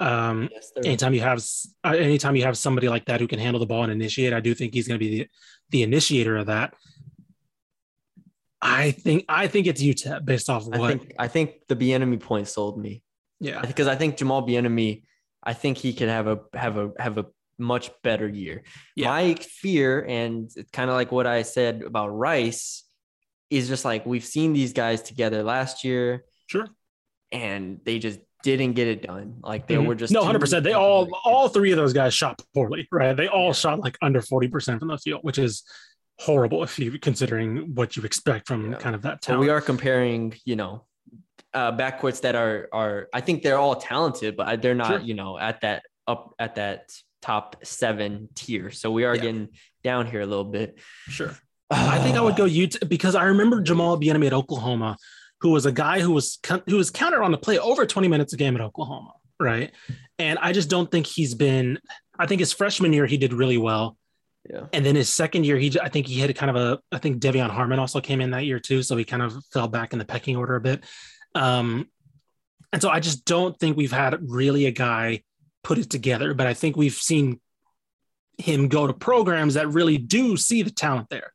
[0.00, 1.44] Um, Yes, there anytime you have
[1.84, 4.40] uh, anytime you have somebody like that who can handle the ball and initiate, I
[4.40, 5.28] do think he's going to be the,
[5.70, 6.74] the initiator of that.
[8.62, 12.20] I think I think it's UTEP based off of I think I think the Bieniemy
[12.20, 13.02] point sold me
[13.42, 15.02] yeah, because I think Jamal Bieniemy,
[15.42, 17.26] I think he could have a have a have a
[17.58, 18.62] much better year.
[18.96, 19.08] Yeah.
[19.08, 22.84] My fear, and it's kind of like what I said about Rice,
[23.50, 26.66] is just like we've seen these guys together last year, sure.
[27.30, 29.36] and they just didn't get it done.
[29.42, 29.86] Like they Mhm.
[29.86, 30.64] were just no, hundred percent.
[30.64, 33.16] They all all three of those guys shot poorly, right?
[33.16, 35.62] They all shot like under forty percent from the field, which is
[36.18, 38.78] horrible if you considering what you expect from Yeah.
[38.78, 39.40] kind of that talent.
[39.40, 40.84] we are comparing, you know,
[41.54, 45.00] uh, backcourts that are are I think they're all talented, but they're not, Sure.
[45.00, 46.90] you know, at that up at that
[47.20, 48.70] top seven tier.
[48.70, 49.22] So we are Yeah.
[49.22, 49.48] getting
[49.84, 50.78] down here a little bit.
[51.08, 51.36] sure.
[51.70, 54.96] I think I would go UT because I remember Jamal Bieniemy at Oklahoma,
[55.40, 58.32] who was a guy who was who was counted on to play over 20 minutes
[58.32, 59.72] a game at Oklahoma, right?
[60.18, 61.78] And I just don't think he's been.
[62.18, 63.96] I think his freshman year he did really well,
[64.48, 64.66] Yeah.
[64.72, 66.78] and then his second year he I think he had kind of a.
[66.92, 69.66] I think Devion Harmon also came in that year too, so he kind of fell
[69.68, 70.84] back in the pecking order a bit.
[71.34, 71.88] Um,
[72.72, 75.22] and so I just don't think we've had really a guy
[75.62, 77.40] put it together, but I think we've seen
[78.38, 81.32] him go to programs that really do see the talent there.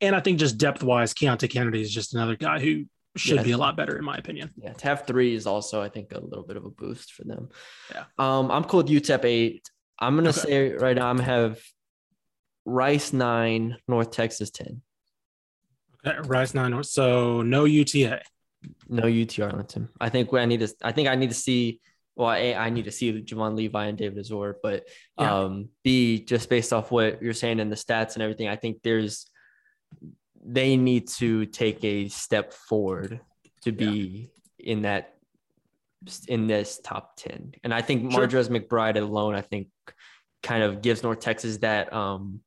[0.00, 2.84] And I think just depth wise, Keontae Kennedy is just another guy who
[3.16, 3.42] should Yeah.
[3.42, 4.52] be a lot better, in my opinion.
[4.56, 7.24] Yeah, to have three is also, I think, a little bit of a boost for
[7.24, 7.48] them.
[7.92, 8.04] Yeah.
[8.18, 9.70] Um, I'm cool with UTEP eight.
[9.98, 10.40] I'm gonna Okay.
[10.40, 11.60] say right now, I'm gonna have
[12.64, 14.82] Rice nine, North Texas ten.
[16.06, 16.80] Okay, Rice nine.
[16.84, 18.22] So no UTA.
[18.88, 19.88] No UT Arlington.
[20.00, 20.68] I think I need to.
[20.82, 21.80] I think I need to see.
[22.16, 24.84] Well, a I need to see Javon Levi and David Azore, but
[25.20, 25.42] Yeah.
[25.44, 28.82] um, b just based off what you're saying in the stats and everything, I think
[28.82, 29.30] there's
[30.44, 33.20] they need to take a step forward
[33.62, 35.14] to be in that
[36.26, 37.54] in this top 10.
[37.64, 38.26] And I think Sure.
[38.26, 39.68] Mardrez McBride alone, I think
[40.42, 42.40] kind of gives North Texas that um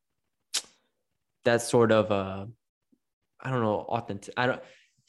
[1.44, 2.46] that sort of uh
[3.40, 4.34] I don't know, authentic.
[4.36, 4.62] I don't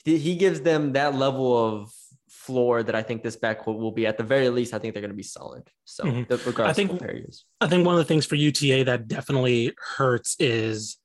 [0.05, 1.91] he gives them that level of
[2.29, 4.73] floor that I think this backcourt will be at the very least.
[4.73, 5.69] I think they're going to be solid.
[5.85, 6.29] So Mhm.
[6.45, 7.01] regardless I think-.
[7.61, 10.97] I think one of the things for UTA that definitely hurts is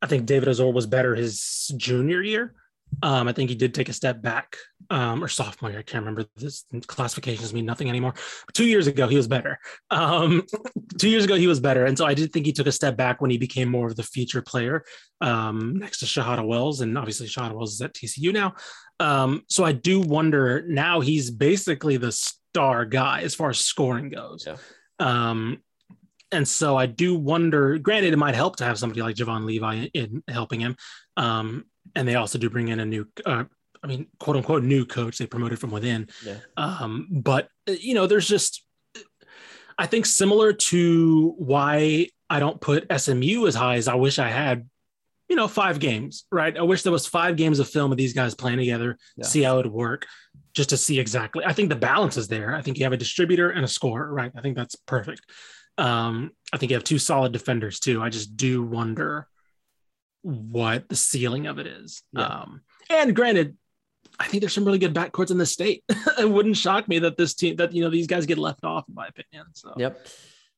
[0.00, 2.54] I think David Azore was better his junior year.
[3.02, 4.56] Um, I think he did take a step back,
[4.90, 5.80] um, or sophomore year.
[5.80, 6.28] I can't remember.
[6.36, 8.14] This classifications mean nothing anymore.
[8.46, 9.58] But two years ago, he was better.
[9.90, 10.46] Um,
[10.98, 12.96] two years ago, he was better, and so I did think he took a step
[12.96, 14.84] back when he became more of the feature player
[15.20, 18.54] um, next to Shahada Wells, and obviously Shahada Wells is at TCU now.
[19.00, 24.10] Um, so I do wonder now he's basically the star guy as far as scoring
[24.10, 24.46] goes.
[24.46, 24.56] Yeah.
[24.98, 25.62] Um,
[26.30, 27.78] and so I do wonder.
[27.78, 30.76] Granted, it might help to have somebody like Javon Levi in, in helping him.
[31.16, 33.44] Um, and they also do bring in a new, uh,
[33.82, 35.18] I mean, quote unquote, new coach.
[35.18, 36.08] They promoted from within.
[36.24, 36.36] Yeah.
[36.56, 38.64] Um, but uh, you know, there's just,
[39.78, 44.28] I think similar to why I don't put SMU as high as I wish I
[44.28, 44.68] had.
[45.28, 46.54] You know, five games, right?
[46.58, 49.24] I wish there was five games of film of these guys playing together, Yeah.
[49.24, 50.06] see how it would work,
[50.52, 51.42] just to see exactly.
[51.42, 52.54] I think the balance is there.
[52.54, 54.30] I think you have a distributor and a scorer, right?
[54.36, 55.22] I think that's perfect.
[55.78, 58.02] Um, I think you have two solid defenders too.
[58.02, 59.26] I just do wonder
[60.22, 62.02] what the ceiling of it is.
[62.12, 62.26] Yeah.
[62.26, 63.56] Um, and granted,
[64.18, 65.84] I think there's some really good backcourts in the state.
[66.18, 68.84] it wouldn't shock me that this team, that you know, these guys get left off,
[68.88, 69.46] in my opinion.
[69.54, 70.06] So Yep.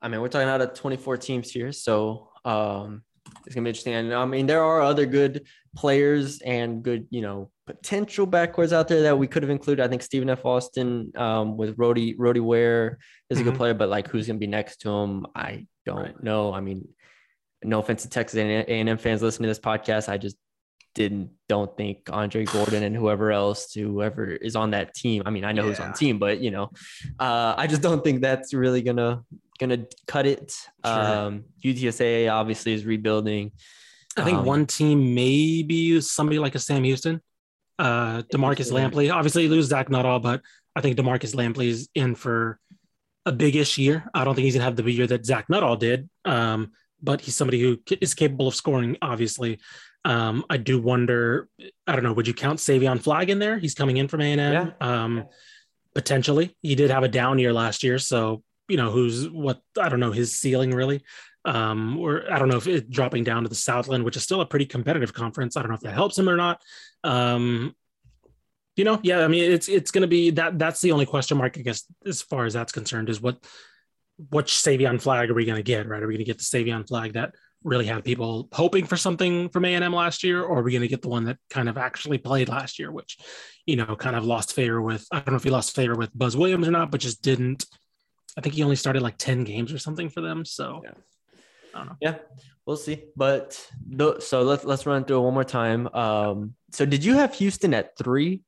[0.02, 3.02] I mean, we're talking out of 24 teams here, so um,
[3.46, 3.94] it's gonna be interesting.
[3.94, 8.86] And I mean, there are other good players and good, you know, potential backcourts out
[8.88, 9.82] there that we could have included.
[9.82, 10.44] I think Stephen F.
[10.44, 12.98] Austin um, with Rody Rody Ware
[13.30, 13.56] is a good Mhm.
[13.56, 16.22] player, but like who's gonna be next to him, I don't Right.
[16.22, 16.52] know.
[16.52, 16.86] I mean,
[17.64, 20.36] no offense to Texas A&M fans listening to this podcast, I just
[20.94, 25.22] didn't don't think Andre Gordon and whoever else whoever is on that team.
[25.26, 26.70] I mean, I know who's on the team, but you know,
[27.18, 29.24] uh, I just don't think that's really gonna
[29.58, 30.52] gonna cut it.
[30.84, 30.94] Sure.
[30.94, 33.52] Um, UTSA obviously is rebuilding.
[34.16, 37.20] I think Um, one team maybe somebody like a Sam Houston,
[37.78, 38.70] uh, Demarcus.
[38.70, 39.12] Lampley.
[39.12, 40.42] Obviously, you lose Zach Nutall, but
[40.76, 42.60] I think Demarcus Lampley is in for
[43.26, 44.08] a big-ish year.
[44.14, 46.70] I don't think he's gonna have the big year that Zach Nutall did, um,
[47.04, 48.96] but he's somebody who is capable of scoring.
[49.02, 49.60] Obviously,
[50.04, 51.48] um, I do wonder.
[51.86, 52.12] I don't know.
[52.12, 53.58] Would you count Savion Flagg in there?
[53.58, 54.74] He's coming in from A and M.
[54.80, 55.24] Um,
[55.94, 59.60] potentially, he did have a down year last year, so you know who's what.
[59.80, 61.02] I don't know his ceiling really
[61.44, 64.40] um, or I don't know if it dropping down to the Southland, which is still
[64.40, 65.56] a pretty competitive conference.
[65.56, 66.62] I don't know if that helps him or not.
[67.02, 67.74] Um,
[68.76, 70.58] you know, yeah, I mean, it's it's going to be that.
[70.58, 73.38] That's the only question mark, I guess, as far as that's concerned, is what
[74.30, 75.88] which Savion Flagg are we going to get?
[75.88, 76.02] Right?
[76.02, 79.48] Are we going to get the Savion Flagg that really had people hoping for something
[79.48, 81.38] from A and M last year, or are we going to get the one that
[81.50, 83.18] kind of actually played last year, which
[83.66, 85.06] you know kind of lost favor with?
[85.10, 87.66] I don't know if he lost favor with Buzz Williams or not, but just didn't.
[88.36, 90.44] I think he only started like ten games or something for them.
[90.44, 90.82] So.
[90.84, 90.92] Yeah.
[91.74, 91.96] I don't know.
[92.00, 92.18] Yeah,
[92.66, 93.04] we'll see.
[93.16, 93.60] But
[93.98, 95.88] th- so let's let's run through it one more time.
[95.88, 98.42] Um, so did you have Houston at three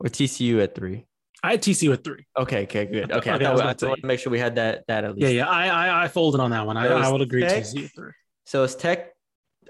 [0.00, 1.06] or TCU at three?
[1.46, 2.24] I had TCU with three.
[2.36, 3.10] Okay, okay, good.
[3.12, 5.04] Okay, Okay, I, I was I to wanted to make sure we had that that
[5.04, 5.22] at least.
[5.22, 5.48] Yeah, yeah.
[5.48, 6.76] I I, I folded on that one.
[6.76, 7.62] I, I would agree Tech.
[7.62, 8.12] TCU at three.
[8.44, 9.12] So it's Tech.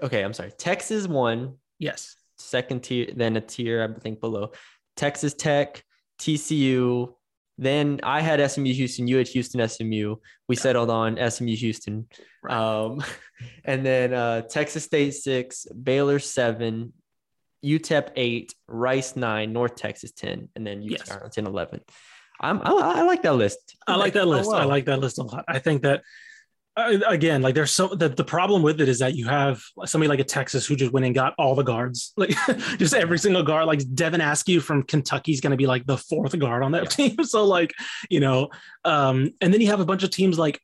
[0.01, 0.51] Okay, I'm sorry.
[0.57, 2.15] Texas one, Yes.
[2.37, 4.51] second tier, then a tier I think below.
[4.95, 5.83] Texas Tech,
[6.19, 7.13] TCU.
[7.59, 9.07] Then I had SMU Houston.
[9.07, 10.17] You had Houston SMU.
[10.47, 12.07] We settled on SMU Houston.
[12.43, 12.53] Right.
[12.55, 13.03] Um,
[13.65, 16.93] and then uh, Texas State six, Baylor seven,
[17.65, 21.11] UTEP eight, Rice nine, North Texas ten, and then UT Yes.
[21.11, 21.81] Arlington eleven.
[22.39, 23.75] I'm I, I like that list.
[23.87, 24.51] I like that Oh, list.
[24.51, 25.43] I like that list a lot.
[25.47, 26.03] I think that
[26.75, 30.07] uh, again, like there's so the, the problem with it is that you have somebody
[30.07, 32.29] like a Texas who just went and got all the guards, like
[32.77, 33.65] just every single guard.
[33.65, 36.83] Like Devin Askew from Kentucky is going to be like the fourth guard on that
[36.83, 36.89] Yeah.
[37.09, 37.15] team.
[37.25, 37.73] So like
[38.11, 38.49] you know,
[38.85, 40.61] um, and then you have a bunch of teams like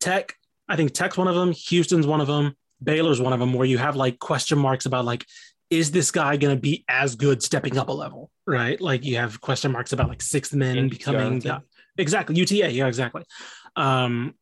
[0.00, 0.34] Tech.
[0.68, 1.52] I think Tech's one of them.
[1.52, 2.56] Houston's one of them.
[2.82, 3.52] Baylor's one of them.
[3.52, 5.24] Where you have like question marks about like
[5.72, 8.78] is this guy going to be as good stepping up a level, right?
[8.78, 11.62] Like you have question marks about like sixth men In becoming Arlington.
[11.96, 13.24] exactly UTA, yeah, exactly.
[13.74, 14.34] Um,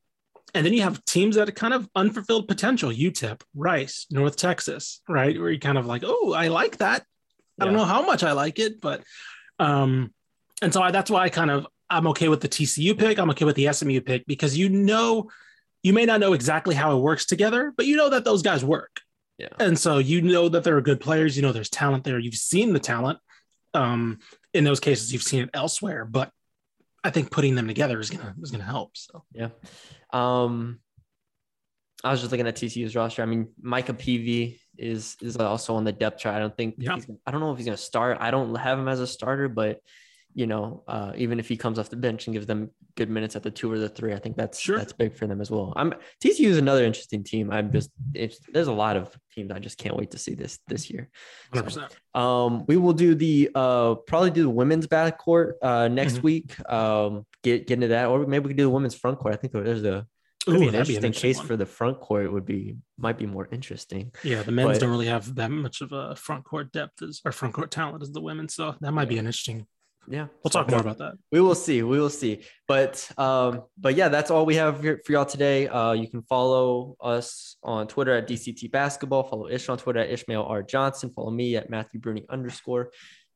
[0.55, 5.03] and then you have teams that are kind of unfulfilled potential: UTEP, Rice, North Texas,
[5.09, 5.41] right?
[5.41, 7.05] Where you kind of like, oh, I like that.
[7.61, 9.05] I don't know how much I like it, but
[9.61, 10.13] um,
[10.63, 13.19] and so I, that's why I kind of I'm okay with the TCU pick.
[13.19, 15.31] I'm okay with the SMU pick because you know,
[15.85, 18.65] you may not know exactly how it works together, but you know that those guys
[18.65, 19.01] work.
[19.41, 19.49] Yeah.
[19.59, 21.35] And so you know that there are good players.
[21.35, 22.19] You know there's talent there.
[22.19, 23.19] You've seen the talent.
[23.73, 24.19] Um,
[24.53, 26.31] in those cases, you've seen it elsewhere, but
[27.03, 28.99] I think putting them together is gonna is gonna help.
[28.99, 29.49] So Yeah.
[30.13, 30.81] Um,
[32.05, 33.23] I was just looking at TCU's roster.
[33.23, 36.37] I mean, Micah Peavy is is also on the depth chart.
[36.37, 36.99] I don't think Yeah.
[37.27, 38.19] I don't know if he's going to start.
[38.21, 39.81] I don't have him as a starter, but
[40.35, 43.35] you know, uh, even if he comes off the bench and gives them good minutes
[43.37, 44.79] at the two or the three, I think that's Sure.
[44.79, 45.73] that's big for them as well.
[45.77, 47.51] I'm TCU is another interesting team.
[47.51, 50.59] I'm just it's, there's a lot of teams I just can't wait to see this
[50.69, 51.11] this year.
[51.53, 51.91] 100%.
[52.15, 56.23] Um, we will do the uh probably do the women's backcourt uh next Mhm.
[56.23, 56.71] week.
[56.71, 59.35] Um, get get into that, or maybe we could do the women's front court.
[59.35, 60.07] I think there's a
[60.49, 61.47] Ooh, be an that'd be interesting interesting case one.
[61.49, 62.33] for the front court.
[62.33, 64.11] Would be might be more interesting.
[64.25, 67.21] Yeah, the men's But- don't really have that much of a front court depth as
[67.25, 69.67] or front court talent as the women, so that might be an interesting.
[70.09, 71.15] Yeah, We'll talk more about that.
[71.31, 72.43] we will see we will see.
[72.67, 75.69] But um but yeah that's all we have for y'all today.
[75.69, 79.23] Uh you can follow us on twitter at dct basketball.
[79.25, 80.63] Follow ish on twitter at ishmael r.
[80.63, 81.11] Johnson.
[81.11, 82.91] Follow me at matthew brune underscore.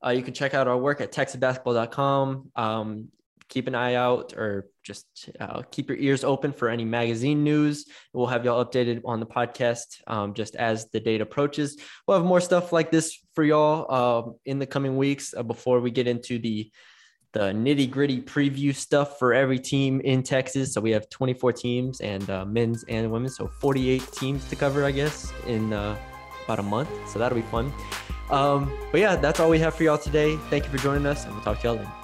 [0.05, 3.09] Uh, you can check out our work at texasbasketball.com um
[3.49, 7.87] keep an eye out or just uh, keep your ears open for any magazine news
[8.13, 11.77] we'll have y'all updated on the podcast um, just as the date approaches
[12.07, 15.81] we'll have more stuff like this for y'all uh, in the coming weeks uh, before
[15.81, 16.71] we get into the
[17.35, 20.73] the nitty gritty preview stuff for every team in Texas.
[20.73, 24.85] So we have 24 teams and uh, men's and women's, so 48 teams to cover,
[24.85, 25.99] I guess, in uh,
[26.45, 26.91] about a month.
[27.09, 27.73] So that'll be fun.
[28.31, 30.37] Um, but yeah, that's all we have for y'all today.
[30.49, 32.04] Thank you for joining us, and we'll talk to y'all later.